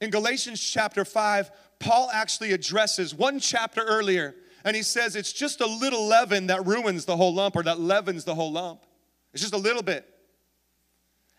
In 0.01 0.09
Galatians 0.09 0.61
chapter 0.61 1.03
5, 1.03 1.51
Paul 1.79 2.09
actually 2.13 2.53
addresses 2.53 3.13
one 3.13 3.39
chapter 3.39 3.81
earlier, 3.81 4.35
and 4.63 4.75
he 4.75 4.83
says 4.83 5.15
it's 5.15 5.33
just 5.33 5.61
a 5.61 5.65
little 5.65 6.07
leaven 6.07 6.47
that 6.47 6.65
ruins 6.65 7.05
the 7.05 7.17
whole 7.17 7.33
lump 7.33 7.55
or 7.55 7.63
that 7.63 7.79
leavens 7.79 8.23
the 8.23 8.35
whole 8.35 8.51
lump. 8.51 8.85
It's 9.33 9.41
just 9.41 9.53
a 9.53 9.57
little 9.57 9.83
bit. 9.83 10.07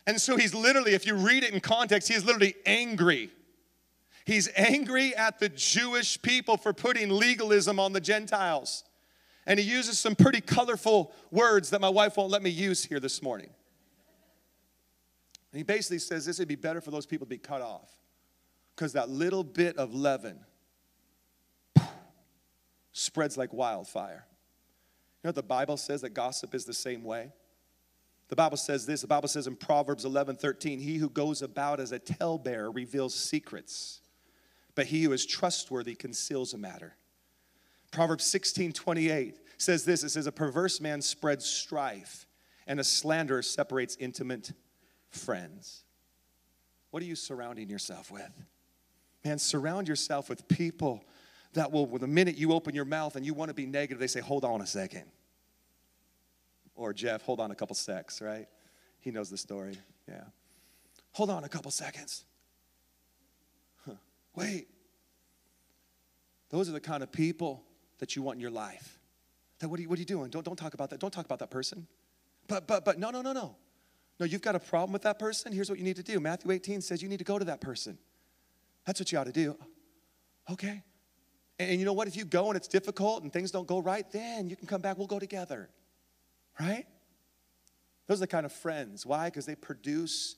And 0.07 0.21
so 0.21 0.37
he's 0.37 0.55
literally, 0.55 0.93
if 0.93 1.07
you 1.07 1.15
read 1.15 1.45
it 1.45 1.53
in 1.53 1.61
context, 1.61 2.09
he 2.09 2.15
is 2.15 2.25
literally 2.25 2.55
angry. 2.67 3.31
He's 4.25 4.49
angry 4.57 5.15
at 5.15 5.39
the 5.39 5.49
Jewish 5.49 6.21
people 6.21 6.57
for 6.57 6.73
putting 6.73 7.11
legalism 7.11 7.79
on 7.79 7.93
the 7.93 8.01
Gentiles. 8.01 8.85
And 9.47 9.59
he 9.59 9.65
uses 9.65 9.99
some 9.99 10.15
pretty 10.15 10.41
colorful 10.41 11.13
words 11.31 11.71
that 11.71 11.81
my 11.81 11.89
wife 11.89 12.17
won't 12.17 12.31
let 12.31 12.43
me 12.43 12.51
use 12.51 12.85
here 12.85 13.01
this 13.01 13.23
morning. 13.23 13.51
And 15.53 15.59
he 15.59 15.63
basically 15.63 15.99
says 15.99 16.27
this 16.27 16.39
would 16.39 16.49
be 16.49 16.57
better 16.57 16.81
for 16.81 16.91
those 16.91 17.07
people 17.07 17.27
to 17.27 17.31
be 17.31 17.39
cut 17.39 17.63
off 17.63 18.00
because 18.81 18.95
that 18.95 19.11
little 19.11 19.45
bit 19.45 19.77
of 19.77 19.93
leaven 19.93 20.39
spreads 22.93 23.37
like 23.37 23.53
wildfire. 23.53 24.25
You 25.23 25.29
know 25.29 25.33
the 25.33 25.43
Bible 25.43 25.77
says 25.77 26.01
that 26.01 26.15
gossip 26.15 26.55
is 26.55 26.65
the 26.65 26.73
same 26.73 27.05
way? 27.05 27.31
The 28.29 28.37
Bible 28.37 28.57
says 28.57 28.87
this, 28.87 29.03
the 29.03 29.07
Bible 29.07 29.29
says 29.29 29.47
in 29.47 29.55
Proverbs 29.55 30.07
11, 30.07 30.37
13, 30.37 30.79
he 30.79 30.97
who 30.97 31.11
goes 31.11 31.43
about 31.43 31.79
as 31.79 31.93
a 31.93 31.99
talebearer 31.99 32.71
reveals 32.71 33.15
secrets, 33.15 34.01
but 34.75 34.87
he 34.87 35.03
who 35.03 35.13
is 35.13 35.27
trustworthy 35.27 35.95
conceals 35.95 36.55
a 36.55 36.59
matter. 36.59 36.97
Proverbs 37.91 38.25
16, 38.25 38.73
28 38.73 39.41
says 39.59 39.85
this, 39.85 40.03
it 40.05 40.09
says, 40.09 40.27
a 40.27 40.33
perverse 40.33 40.81
man 40.81 41.03
spreads 41.03 41.45
strife, 41.45 42.27
and 42.67 42.81
a 42.81 42.85
slanderer 42.85 43.43
separates 43.43 43.99
intimate 44.01 44.53
friends. 45.11 45.85
What 46.93 47.03
are 47.03 47.07
you 47.07 47.15
surrounding 47.15 47.69
yourself 47.69 48.11
with? 48.11 48.33
Man, 49.25 49.39
surround 49.39 49.89
yourself 49.89 50.29
with 50.29 50.47
people 50.49 51.05
that 51.53 51.71
will, 51.71 51.87
the 51.87 52.07
minute 52.07 52.37
you 52.37 52.53
open 52.53 52.75
your 52.75 52.85
mouth 52.85 53.17
and 53.17 53.27
you 53.27 53.35
want 53.35 53.49
to 53.49 53.55
be 53.55 53.67
negative, 53.67 53.99
they 53.99 54.07
say, 54.07 54.21
hold 54.21 54.45
on 54.45 54.61
a 54.61 54.67
second. 54.67 55.05
Or 56.75 56.93
Jeff, 56.93 57.23
hold 57.23 57.41
on 57.41 57.51
a 57.51 57.55
couple 57.55 57.75
secs, 57.75 58.23
right? 58.23 58.47
He 59.01 59.11
knows 59.11 59.29
the 59.29 59.37
story. 59.37 59.77
Yeah. 60.09 60.25
Hold 61.13 61.31
on 61.31 61.45
a 61.45 61.49
couple 61.49 61.71
seconds. 61.71 62.25
Huh. 63.85 63.95
Wait. 64.35 64.69
Those 66.51 66.69
are 66.69 66.73
the 66.73 66.81
kind 66.81 67.03
of 67.03 67.13
people 67.13 67.63
that 67.99 68.17
you 68.17 68.23
want 68.23 68.37
in 68.37 68.41
your 68.41 68.51
life. 68.51 68.99
That 69.59 69.69
what 69.69 69.79
are 69.79 69.83
you, 69.83 69.89
what 69.89 69.99
are 69.99 70.01
you 70.01 70.07
doing? 70.07 70.31
Don't, 70.31 70.45
don't 70.45 70.57
talk 70.57 70.75
about 70.75 70.91
that. 70.91 71.01
Don't 71.01 71.13
talk 71.13 71.27
about 71.27 71.41
that 71.41 71.51
person. 71.51 71.87
But, 72.49 72.67
but, 72.67 72.85
but, 72.85 72.99
no, 72.99 73.11
no, 73.11 73.23
no, 73.23 73.33
no. 73.33 73.57
No, 74.19 74.27
you've 74.27 74.43
got 74.43 74.55
a 74.55 74.61
problem 74.61 74.93
with 74.93 75.03
that 75.03 75.19
person. 75.19 75.53
Here's 75.53 75.71
what 75.71 75.79
you 75.79 75.85
need 75.85 75.97
to 75.97 76.03
do. 76.03 76.21
Matthew 76.21 76.51
18 76.51 76.81
says 76.81 77.03
you 77.03 77.09
need 77.09 77.19
to 77.19 77.25
go 77.25 77.39
to 77.39 77.45
that 77.47 77.61
person. 77.61 77.99
That's 78.87 79.01
what 79.01 79.13
you 79.13 79.19
ought 79.19 79.25
to 79.25 79.33
do. 79.33 79.57
Okay. 80.51 80.83
And 81.59 81.79
you 81.79 81.85
know 81.85 81.93
what? 81.93 82.09
If 82.09 82.17
you 82.17 82.25
go 82.25 82.49
and 82.49 82.57
it's 82.57 82.69
difficult 82.69 83.23
and 83.23 83.33
things 83.33 83.51
don't 83.51 83.67
go 83.67 83.81
right, 83.81 84.11
then 84.11 84.49
you 84.49 84.57
can 84.57 84.67
come 84.67 84.81
back. 84.81 84.97
We'll 84.97 85.07
go 85.07 85.19
together. 85.19 85.69
Right? 86.59 86.87
Those 88.07 88.19
are 88.19 88.21
the 88.21 88.27
kind 88.27 88.47
of 88.47 88.53
friends. 88.53 89.05
Why? 89.05 89.27
Because 89.27 89.47
they 89.47 89.55
produce 89.55 90.37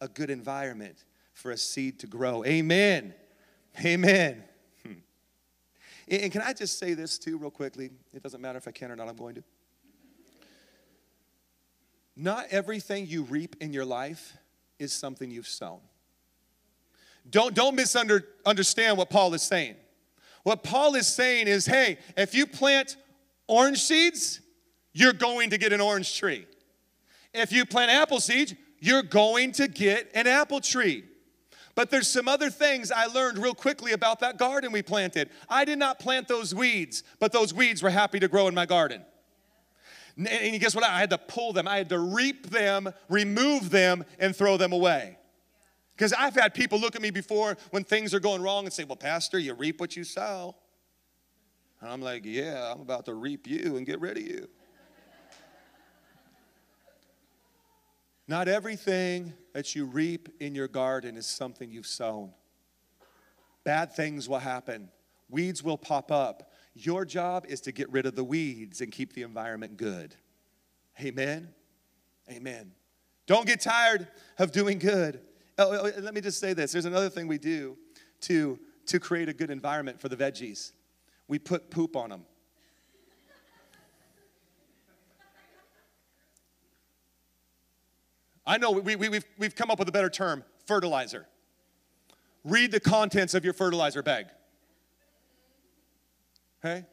a 0.00 0.08
good 0.08 0.28
environment 0.28 1.04
for 1.32 1.50
a 1.50 1.56
seed 1.56 2.00
to 2.00 2.06
grow. 2.06 2.44
Amen. 2.44 3.14
Amen. 3.84 4.44
Hmm. 4.82 4.92
And 6.08 6.32
can 6.32 6.42
I 6.42 6.52
just 6.52 6.78
say 6.78 6.94
this 6.94 7.18
too, 7.18 7.38
real 7.38 7.50
quickly? 7.50 7.90
It 8.12 8.22
doesn't 8.22 8.40
matter 8.40 8.58
if 8.58 8.66
I 8.66 8.70
can 8.72 8.90
or 8.90 8.96
not, 8.96 9.08
I'm 9.08 9.16
going 9.16 9.36
to. 9.36 9.44
Not 12.16 12.46
everything 12.50 13.06
you 13.06 13.22
reap 13.22 13.56
in 13.60 13.72
your 13.72 13.84
life 13.84 14.36
is 14.78 14.92
something 14.92 15.30
you've 15.30 15.48
sown. 15.48 15.80
Don't, 17.30 17.54
don't 17.54 17.74
misunderstand 17.74 18.98
what 18.98 19.10
Paul 19.10 19.34
is 19.34 19.42
saying. 19.42 19.76
What 20.42 20.62
Paul 20.62 20.94
is 20.94 21.06
saying 21.06 21.48
is 21.48 21.66
hey, 21.66 21.98
if 22.16 22.34
you 22.34 22.46
plant 22.46 22.96
orange 23.48 23.82
seeds, 23.82 24.40
you're 24.92 25.12
going 25.12 25.50
to 25.50 25.58
get 25.58 25.72
an 25.72 25.80
orange 25.80 26.16
tree. 26.18 26.46
If 27.34 27.52
you 27.52 27.66
plant 27.66 27.90
apple 27.90 28.20
seeds, 28.20 28.54
you're 28.78 29.02
going 29.02 29.52
to 29.52 29.68
get 29.68 30.10
an 30.14 30.26
apple 30.26 30.60
tree. 30.60 31.04
But 31.74 31.90
there's 31.90 32.08
some 32.08 32.26
other 32.26 32.48
things 32.48 32.90
I 32.90 33.06
learned 33.06 33.38
real 33.38 33.54
quickly 33.54 33.92
about 33.92 34.20
that 34.20 34.38
garden 34.38 34.72
we 34.72 34.82
planted. 34.82 35.28
I 35.48 35.66
did 35.66 35.78
not 35.78 35.98
plant 35.98 36.26
those 36.26 36.54
weeds, 36.54 37.02
but 37.18 37.32
those 37.32 37.52
weeds 37.52 37.82
were 37.82 37.90
happy 37.90 38.18
to 38.20 38.28
grow 38.28 38.48
in 38.48 38.54
my 38.54 38.64
garden. 38.64 39.02
And 40.16 40.58
guess 40.58 40.74
what? 40.74 40.82
I 40.84 40.98
had 40.98 41.10
to 41.10 41.18
pull 41.18 41.52
them, 41.52 41.68
I 41.68 41.76
had 41.76 41.90
to 41.90 41.98
reap 41.98 42.48
them, 42.48 42.88
remove 43.10 43.68
them, 43.68 44.04
and 44.18 44.34
throw 44.34 44.56
them 44.56 44.72
away. 44.72 45.18
Because 45.96 46.12
I've 46.12 46.34
had 46.34 46.52
people 46.52 46.78
look 46.78 46.94
at 46.94 47.00
me 47.00 47.10
before 47.10 47.56
when 47.70 47.82
things 47.82 48.12
are 48.12 48.20
going 48.20 48.42
wrong 48.42 48.64
and 48.64 48.72
say, 48.72 48.84
Well, 48.84 48.96
Pastor, 48.96 49.38
you 49.38 49.54
reap 49.54 49.80
what 49.80 49.96
you 49.96 50.04
sow. 50.04 50.54
And 51.80 51.90
I'm 51.90 52.02
like, 52.02 52.24
Yeah, 52.24 52.72
I'm 52.72 52.82
about 52.82 53.06
to 53.06 53.14
reap 53.14 53.46
you 53.46 53.76
and 53.76 53.86
get 53.86 54.00
rid 54.00 54.18
of 54.18 54.22
you. 54.22 54.48
Not 58.28 58.48
everything 58.48 59.32
that 59.52 59.74
you 59.74 59.86
reap 59.86 60.28
in 60.40 60.54
your 60.54 60.68
garden 60.68 61.16
is 61.16 61.26
something 61.26 61.70
you've 61.70 61.86
sown. 61.86 62.32
Bad 63.64 63.92
things 63.92 64.28
will 64.28 64.40
happen, 64.40 64.90
weeds 65.30 65.62
will 65.62 65.78
pop 65.78 66.10
up. 66.12 66.52
Your 66.74 67.06
job 67.06 67.46
is 67.48 67.62
to 67.62 67.72
get 67.72 67.90
rid 67.90 68.04
of 68.04 68.16
the 68.16 68.24
weeds 68.24 68.82
and 68.82 68.92
keep 68.92 69.14
the 69.14 69.22
environment 69.22 69.78
good. 69.78 70.14
Amen. 71.00 71.48
Amen. 72.30 72.72
Don't 73.26 73.46
get 73.46 73.62
tired 73.62 74.08
of 74.38 74.52
doing 74.52 74.78
good. 74.78 75.20
Oh, 75.58 75.72
oh, 75.72 75.90
oh, 75.96 76.00
let 76.00 76.14
me 76.14 76.20
just 76.20 76.38
say 76.38 76.52
this 76.52 76.72
there's 76.72 76.84
another 76.84 77.08
thing 77.08 77.28
we 77.28 77.38
do 77.38 77.76
to, 78.22 78.58
to 78.86 79.00
create 79.00 79.28
a 79.28 79.32
good 79.32 79.50
environment 79.50 80.00
for 80.00 80.08
the 80.08 80.16
veggies 80.16 80.72
we 81.28 81.38
put 81.38 81.70
poop 81.70 81.96
on 81.96 82.10
them. 82.10 82.22
I 88.48 88.58
know 88.58 88.70
we, 88.70 88.94
we, 88.94 89.08
we've, 89.08 89.24
we've 89.38 89.56
come 89.56 89.72
up 89.72 89.78
with 89.80 89.88
a 89.88 89.92
better 89.92 90.10
term 90.10 90.44
fertilizer. 90.66 91.26
Read 92.44 92.70
the 92.70 92.78
contents 92.78 93.34
of 93.34 93.44
your 93.44 93.52
fertilizer 93.52 94.04
bag. 94.04 94.26
Okay? 96.64 96.86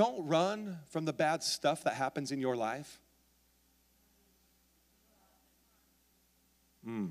don't 0.00 0.26
run 0.26 0.78
from 0.88 1.04
the 1.04 1.12
bad 1.12 1.42
stuff 1.42 1.84
that 1.84 1.92
happens 1.92 2.32
in 2.32 2.40
your 2.40 2.56
life. 2.56 2.98
Hmm. 6.84 7.06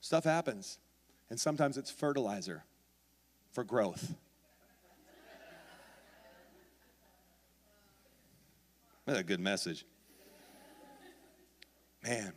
Stuff 0.00 0.24
happens, 0.24 0.78
and 1.30 1.38
sometimes 1.38 1.76
it's 1.76 1.90
fertilizer 1.90 2.64
for 3.50 3.64
growth. 3.64 4.14
That's 9.06 9.20
a 9.20 9.24
good 9.24 9.40
message. 9.40 9.84
Man, 12.02 12.32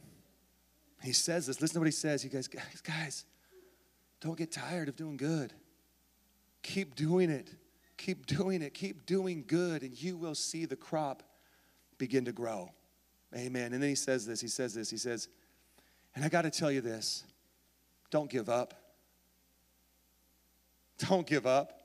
he 1.01 1.13
says 1.13 1.47
this. 1.47 1.61
Listen 1.61 1.75
to 1.75 1.79
what 1.79 1.87
he 1.87 1.91
says. 1.91 2.21
He 2.21 2.29
goes, 2.29 2.47
guys, 2.47 2.81
guys, 2.83 3.25
don't 4.21 4.37
get 4.37 4.51
tired 4.51 4.89
of 4.89 4.95
doing 4.95 5.17
good. 5.17 5.53
Keep 6.61 6.95
doing 6.95 7.29
it. 7.29 7.49
Keep 7.97 8.25
doing 8.25 8.61
it. 8.61 8.73
Keep 8.73 9.05
doing 9.05 9.43
good, 9.45 9.81
and 9.81 10.01
you 10.01 10.17
will 10.17 10.35
see 10.35 10.65
the 10.65 10.75
crop 10.75 11.23
begin 11.97 12.25
to 12.25 12.31
grow. 12.31 12.71
Amen. 13.35 13.73
And 13.73 13.81
then 13.81 13.89
he 13.89 13.95
says 13.95 14.25
this. 14.25 14.41
He 14.41 14.47
says 14.47 14.73
this. 14.73 14.89
He 14.89 14.97
says, 14.97 15.27
and 16.15 16.25
I 16.25 16.29
got 16.29 16.41
to 16.43 16.49
tell 16.49 16.71
you 16.71 16.81
this 16.81 17.23
don't 18.09 18.29
give 18.29 18.49
up. 18.49 18.73
Don't 20.97 21.25
give 21.25 21.45
up. 21.45 21.79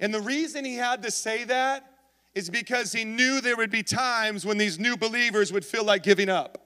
And 0.00 0.12
the 0.12 0.20
reason 0.20 0.64
he 0.64 0.76
had 0.76 1.02
to 1.02 1.10
say 1.10 1.44
that 1.44 1.90
is 2.34 2.50
because 2.50 2.92
he 2.92 3.04
knew 3.04 3.40
there 3.40 3.56
would 3.56 3.70
be 3.70 3.82
times 3.82 4.44
when 4.44 4.58
these 4.58 4.78
new 4.78 4.96
believers 4.96 5.52
would 5.52 5.64
feel 5.64 5.84
like 5.84 6.02
giving 6.02 6.28
up. 6.28 6.63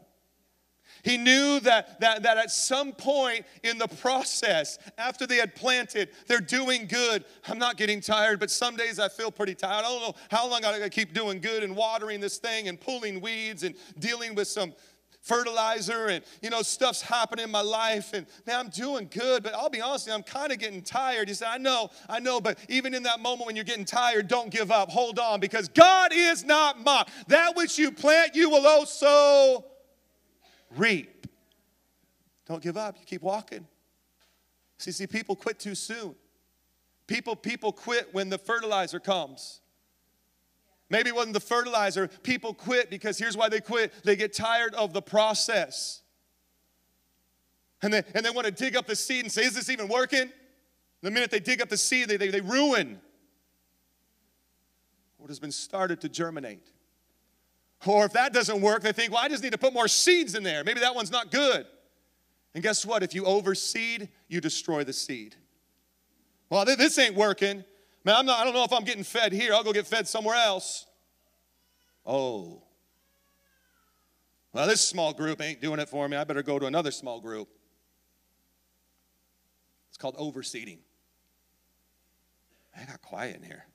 He 1.02 1.16
knew 1.16 1.60
that, 1.60 2.00
that, 2.00 2.22
that 2.22 2.38
at 2.38 2.50
some 2.50 2.92
point 2.92 3.44
in 3.62 3.78
the 3.78 3.88
process, 3.88 4.78
after 4.96 5.26
they 5.26 5.36
had 5.36 5.54
planted, 5.54 6.10
they're 6.26 6.40
doing 6.40 6.86
good. 6.86 7.24
I'm 7.48 7.58
not 7.58 7.76
getting 7.76 8.00
tired, 8.00 8.40
but 8.40 8.50
some 8.50 8.76
days 8.76 8.98
I 8.98 9.08
feel 9.08 9.30
pretty 9.30 9.54
tired. 9.54 9.84
I 9.84 9.88
don't 9.88 10.02
know 10.02 10.14
how 10.30 10.48
long 10.48 10.64
I 10.64 10.72
gotta 10.78 10.90
keep 10.90 11.14
doing 11.14 11.40
good 11.40 11.62
and 11.62 11.76
watering 11.76 12.20
this 12.20 12.38
thing 12.38 12.68
and 12.68 12.80
pulling 12.80 13.20
weeds 13.20 13.62
and 13.62 13.74
dealing 13.98 14.34
with 14.34 14.48
some 14.48 14.72
fertilizer 15.20 16.06
and 16.06 16.24
you 16.42 16.48
know 16.48 16.62
stuff's 16.62 17.02
happening 17.02 17.44
in 17.44 17.50
my 17.50 17.60
life 17.60 18.14
and 18.14 18.26
man 18.46 18.60
i'm 18.60 18.68
doing 18.70 19.08
good 19.12 19.42
but 19.42 19.52
i'll 19.54 19.68
be 19.68 19.80
honest 19.80 20.06
you, 20.06 20.12
i'm 20.12 20.22
kind 20.22 20.52
of 20.52 20.58
getting 20.58 20.80
tired 20.80 21.28
he 21.28 21.34
said 21.34 21.48
i 21.48 21.58
know 21.58 21.90
i 22.08 22.18
know 22.18 22.40
but 22.40 22.58
even 22.68 22.94
in 22.94 23.02
that 23.02 23.20
moment 23.20 23.46
when 23.46 23.56
you're 23.56 23.64
getting 23.64 23.84
tired 23.84 24.28
don't 24.28 24.50
give 24.50 24.70
up 24.70 24.88
hold 24.90 25.18
on 25.18 25.38
because 25.40 25.68
god 25.68 26.12
is 26.14 26.44
not 26.44 26.82
mocked 26.82 27.10
that 27.28 27.54
which 27.56 27.78
you 27.78 27.90
plant 27.90 28.34
you 28.34 28.48
will 28.48 28.66
also 28.66 29.64
reap 30.76 31.26
don't 32.46 32.62
give 32.62 32.76
up 32.76 32.96
you 32.98 33.06
keep 33.06 33.22
walking 33.22 33.66
see 34.78 34.92
see 34.92 35.06
people 35.06 35.34
quit 35.36 35.58
too 35.58 35.74
soon 35.74 36.14
people 37.06 37.34
people 37.36 37.72
quit 37.72 38.12
when 38.12 38.28
the 38.28 38.38
fertilizer 38.38 39.00
comes 39.00 39.60
Maybe 40.90 41.10
it 41.10 41.14
wasn't 41.14 41.34
the 41.34 41.40
fertilizer. 41.40 42.08
People 42.22 42.54
quit 42.54 42.88
because 42.88 43.18
here's 43.18 43.36
why 43.36 43.48
they 43.48 43.60
quit 43.60 43.92
they 44.04 44.16
get 44.16 44.32
tired 44.32 44.74
of 44.74 44.92
the 44.92 45.02
process. 45.02 46.02
And 47.82 47.92
they, 47.92 48.02
and 48.14 48.24
they 48.24 48.30
want 48.30 48.46
to 48.46 48.52
dig 48.52 48.74
up 48.74 48.86
the 48.86 48.96
seed 48.96 49.24
and 49.24 49.32
say, 49.32 49.42
Is 49.42 49.54
this 49.54 49.70
even 49.70 49.88
working? 49.88 50.30
The 51.02 51.10
minute 51.10 51.30
they 51.30 51.40
dig 51.40 51.60
up 51.62 51.68
the 51.68 51.76
seed, 51.76 52.08
they, 52.08 52.16
they, 52.16 52.28
they 52.28 52.40
ruin 52.40 53.00
what 55.18 55.28
has 55.28 55.38
been 55.38 55.52
started 55.52 56.00
to 56.00 56.08
germinate. 56.08 56.66
Or 57.86 58.04
if 58.04 58.12
that 58.12 58.32
doesn't 58.32 58.60
work, 58.60 58.82
they 58.82 58.92
think, 58.92 59.12
Well, 59.12 59.22
I 59.22 59.28
just 59.28 59.42
need 59.42 59.52
to 59.52 59.58
put 59.58 59.72
more 59.72 59.88
seeds 59.88 60.34
in 60.34 60.42
there. 60.42 60.64
Maybe 60.64 60.80
that 60.80 60.94
one's 60.94 61.10
not 61.10 61.30
good. 61.30 61.66
And 62.54 62.62
guess 62.62 62.84
what? 62.84 63.02
If 63.02 63.14
you 63.14 63.24
overseed, 63.24 64.08
you 64.26 64.40
destroy 64.40 64.84
the 64.84 64.92
seed. 64.92 65.36
Well, 66.50 66.64
this 66.64 66.98
ain't 66.98 67.14
working. 67.14 67.64
Man, 68.04 68.16
I'm 68.16 68.26
not, 68.26 68.40
I 68.40 68.44
don't 68.44 68.54
know 68.54 68.64
if 68.64 68.72
I'm 68.72 68.84
getting 68.84 69.04
fed 69.04 69.32
here. 69.32 69.52
I'll 69.52 69.62
go 69.62 69.72
get 69.72 69.86
fed 69.86 70.08
somewhere 70.08 70.36
else. 70.36 70.86
Oh. 72.06 72.62
Well, 74.52 74.66
this 74.66 74.80
small 74.80 75.12
group 75.12 75.42
ain't 75.42 75.60
doing 75.60 75.78
it 75.78 75.88
for 75.88 76.08
me. 76.08 76.16
I 76.16 76.24
better 76.24 76.42
go 76.42 76.58
to 76.58 76.66
another 76.66 76.90
small 76.90 77.20
group. 77.20 77.48
It's 79.90 79.98
called 79.98 80.16
overseeding. 80.16 80.78
I 82.76 82.84
got 82.84 83.02
quiet 83.02 83.36
in 83.36 83.42
here. 83.42 83.66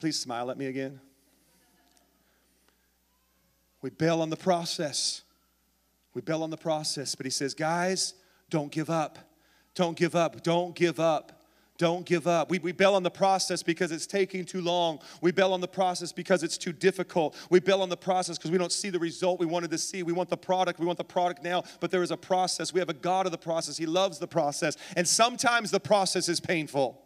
Please 0.00 0.18
smile 0.18 0.50
at 0.50 0.56
me 0.56 0.66
again. 0.66 1.00
We 3.84 3.90
bail 3.90 4.22
on 4.22 4.30
the 4.30 4.36
process. 4.36 5.24
We 6.14 6.22
bail 6.22 6.42
on 6.42 6.48
the 6.48 6.56
process, 6.56 7.14
but 7.14 7.26
he 7.26 7.30
says, 7.30 7.52
guys, 7.52 8.14
don't 8.48 8.72
give 8.72 8.88
up. 8.88 9.18
Don't 9.74 9.94
give 9.94 10.14
up. 10.14 10.42
Don't 10.42 10.74
give 10.74 10.98
up. 10.98 11.42
Don't 11.76 12.06
give 12.06 12.26
up. 12.26 12.48
We, 12.48 12.60
we 12.60 12.72
bail 12.72 12.94
on 12.94 13.02
the 13.02 13.10
process 13.10 13.62
because 13.62 13.92
it's 13.92 14.06
taking 14.06 14.46
too 14.46 14.62
long. 14.62 15.00
We 15.20 15.32
bail 15.32 15.52
on 15.52 15.60
the 15.60 15.68
process 15.68 16.12
because 16.12 16.42
it's 16.42 16.56
too 16.56 16.72
difficult. 16.72 17.36
We 17.50 17.60
bail 17.60 17.82
on 17.82 17.90
the 17.90 17.96
process 17.98 18.38
because 18.38 18.50
we 18.50 18.56
don't 18.56 18.72
see 18.72 18.88
the 18.88 18.98
result 18.98 19.38
we 19.38 19.44
wanted 19.44 19.70
to 19.72 19.76
see. 19.76 20.02
We 20.02 20.14
want 20.14 20.30
the 20.30 20.38
product. 20.38 20.80
We 20.80 20.86
want 20.86 20.96
the 20.96 21.04
product 21.04 21.42
now, 21.42 21.64
but 21.80 21.90
there 21.90 22.02
is 22.02 22.10
a 22.10 22.16
process. 22.16 22.72
We 22.72 22.80
have 22.80 22.88
a 22.88 22.94
God 22.94 23.26
of 23.26 23.32
the 23.32 23.38
process. 23.38 23.76
He 23.76 23.84
loves 23.84 24.18
the 24.18 24.26
process. 24.26 24.78
And 24.96 25.06
sometimes 25.06 25.70
the 25.70 25.78
process 25.78 26.30
is 26.30 26.40
painful. 26.40 27.02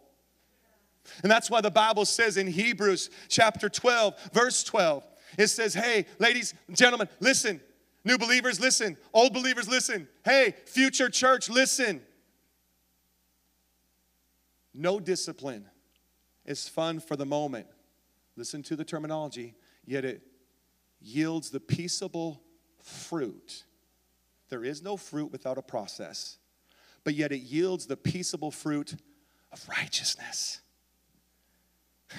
And 1.24 1.32
that's 1.32 1.50
why 1.50 1.60
the 1.60 1.72
Bible 1.72 2.04
says 2.04 2.36
in 2.36 2.46
Hebrews 2.46 3.10
chapter 3.28 3.68
12, 3.68 4.30
verse 4.32 4.62
12, 4.62 5.02
it 5.36 5.48
says, 5.48 5.74
Hey, 5.74 6.06
ladies, 6.18 6.54
and 6.66 6.76
gentlemen, 6.76 7.08
listen. 7.20 7.60
New 8.04 8.16
believers, 8.16 8.60
listen. 8.60 8.96
Old 9.12 9.34
believers, 9.34 9.68
listen. 9.68 10.08
Hey, 10.24 10.54
future 10.66 11.10
church, 11.10 11.50
listen. 11.50 12.00
No 14.72 15.00
discipline 15.00 15.66
is 16.46 16.68
fun 16.68 17.00
for 17.00 17.16
the 17.16 17.26
moment. 17.26 17.66
Listen 18.36 18.62
to 18.62 18.76
the 18.76 18.84
terminology, 18.84 19.54
yet 19.84 20.04
it 20.04 20.22
yields 21.00 21.50
the 21.50 21.60
peaceable 21.60 22.40
fruit. 22.80 23.64
There 24.48 24.64
is 24.64 24.82
no 24.82 24.96
fruit 24.96 25.30
without 25.32 25.58
a 25.58 25.62
process, 25.62 26.38
but 27.04 27.14
yet 27.14 27.32
it 27.32 27.40
yields 27.40 27.86
the 27.86 27.96
peaceable 27.96 28.50
fruit 28.50 28.94
of 29.52 29.68
righteousness. 29.68 30.60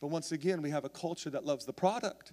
but 0.00 0.08
once 0.08 0.32
again, 0.32 0.62
we 0.62 0.70
have 0.70 0.84
a 0.84 0.88
culture 0.88 1.30
that 1.30 1.44
loves 1.44 1.64
the 1.64 1.72
product. 1.72 2.32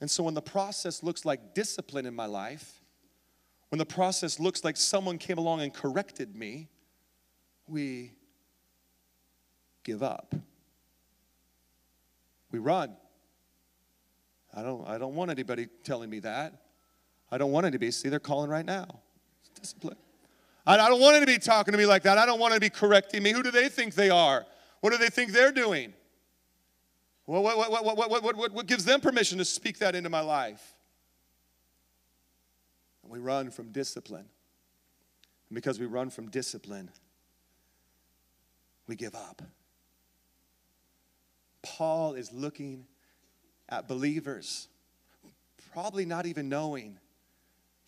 And 0.00 0.10
so 0.10 0.22
when 0.22 0.34
the 0.34 0.42
process 0.42 1.02
looks 1.02 1.24
like 1.24 1.54
discipline 1.54 2.06
in 2.06 2.14
my 2.14 2.26
life, 2.26 2.80
when 3.70 3.78
the 3.78 3.86
process 3.86 4.38
looks 4.38 4.64
like 4.64 4.76
someone 4.76 5.18
came 5.18 5.38
along 5.38 5.62
and 5.62 5.72
corrected 5.72 6.36
me, 6.36 6.68
we 7.66 8.12
give 9.82 10.02
up. 10.02 10.34
We 12.52 12.58
run. 12.58 12.96
I 14.54 14.62
don't, 14.62 14.86
I 14.86 14.98
don't 14.98 15.14
want 15.14 15.30
anybody 15.30 15.66
telling 15.82 16.08
me 16.08 16.20
that. 16.20 16.54
I 17.30 17.38
don't 17.38 17.50
want 17.50 17.66
anybody. 17.66 17.90
See, 17.90 18.08
they're 18.08 18.20
calling 18.20 18.48
right 18.48 18.64
now. 18.64 18.86
It's 19.40 19.60
discipline. 19.60 19.96
I, 20.66 20.78
I 20.78 20.88
don't 20.88 21.00
want 21.00 21.16
anybody 21.16 21.38
talking 21.38 21.72
to 21.72 21.78
me 21.78 21.86
like 21.86 22.04
that. 22.04 22.16
I 22.16 22.26
don't 22.26 22.38
want 22.38 22.54
to 22.54 22.60
be 22.60 22.70
correcting 22.70 23.22
me. 23.22 23.32
Who 23.32 23.42
do 23.42 23.50
they 23.50 23.68
think 23.68 23.94
they 23.94 24.10
are? 24.10 24.46
What 24.80 24.90
do 24.90 24.98
they 24.98 25.08
think 25.08 25.32
they're 25.32 25.50
doing? 25.50 25.92
What, 27.26 27.42
what, 27.42 27.56
what, 27.56 27.84
what, 27.84 27.96
what, 27.96 28.10
what, 28.10 28.36
what, 28.36 28.52
what 28.52 28.66
gives 28.66 28.84
them 28.84 29.00
permission 29.00 29.38
to 29.38 29.44
speak 29.44 29.78
that 29.78 29.94
into 29.94 30.10
my 30.10 30.20
life? 30.20 30.74
And 33.02 33.10
we 33.12 33.18
run 33.18 33.50
from 33.50 33.72
discipline. 33.72 34.26
And 35.48 35.54
because 35.54 35.78
we 35.78 35.86
run 35.86 36.10
from 36.10 36.30
discipline, 36.30 36.90
we 38.86 38.96
give 38.96 39.14
up. 39.14 39.42
Paul 41.62 42.14
is 42.14 42.30
looking 42.32 42.86
at 43.70 43.88
believers, 43.88 44.68
probably 45.72 46.04
not 46.04 46.26
even 46.26 46.48
knowing 46.50 46.98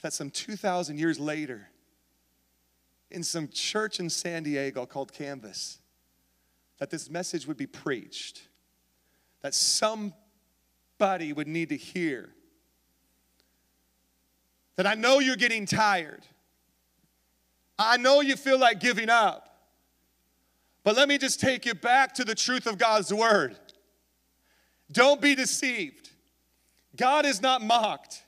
that 0.02 0.12
some 0.12 0.30
2,000 0.30 0.98
years 0.98 1.20
later, 1.20 1.68
in 3.10 3.22
some 3.22 3.48
church 3.48 4.00
in 4.00 4.08
San 4.08 4.42
Diego 4.42 4.86
called 4.86 5.12
Canvas, 5.12 5.78
that 6.78 6.90
this 6.90 7.10
message 7.10 7.46
would 7.46 7.56
be 7.56 7.66
preached, 7.66 8.48
that 9.42 9.54
somebody 9.54 11.32
would 11.32 11.48
need 11.48 11.68
to 11.70 11.76
hear 11.76 12.30
that 14.76 14.86
I 14.86 14.94
know 14.94 15.18
you're 15.18 15.36
getting 15.36 15.66
tired. 15.66 16.22
I 17.78 17.96
know 17.96 18.20
you 18.20 18.36
feel 18.36 18.58
like 18.58 18.78
giving 18.78 19.08
up. 19.08 19.42
But 20.84 20.96
let 20.96 21.08
me 21.08 21.18
just 21.18 21.40
take 21.40 21.66
you 21.66 21.74
back 21.74 22.14
to 22.14 22.24
the 22.24 22.34
truth 22.34 22.66
of 22.66 22.78
God's 22.78 23.12
word. 23.12 23.56
Don't 24.92 25.20
be 25.20 25.34
deceived. 25.34 26.10
God 26.94 27.26
is 27.26 27.42
not 27.42 27.60
mocked. 27.62 28.22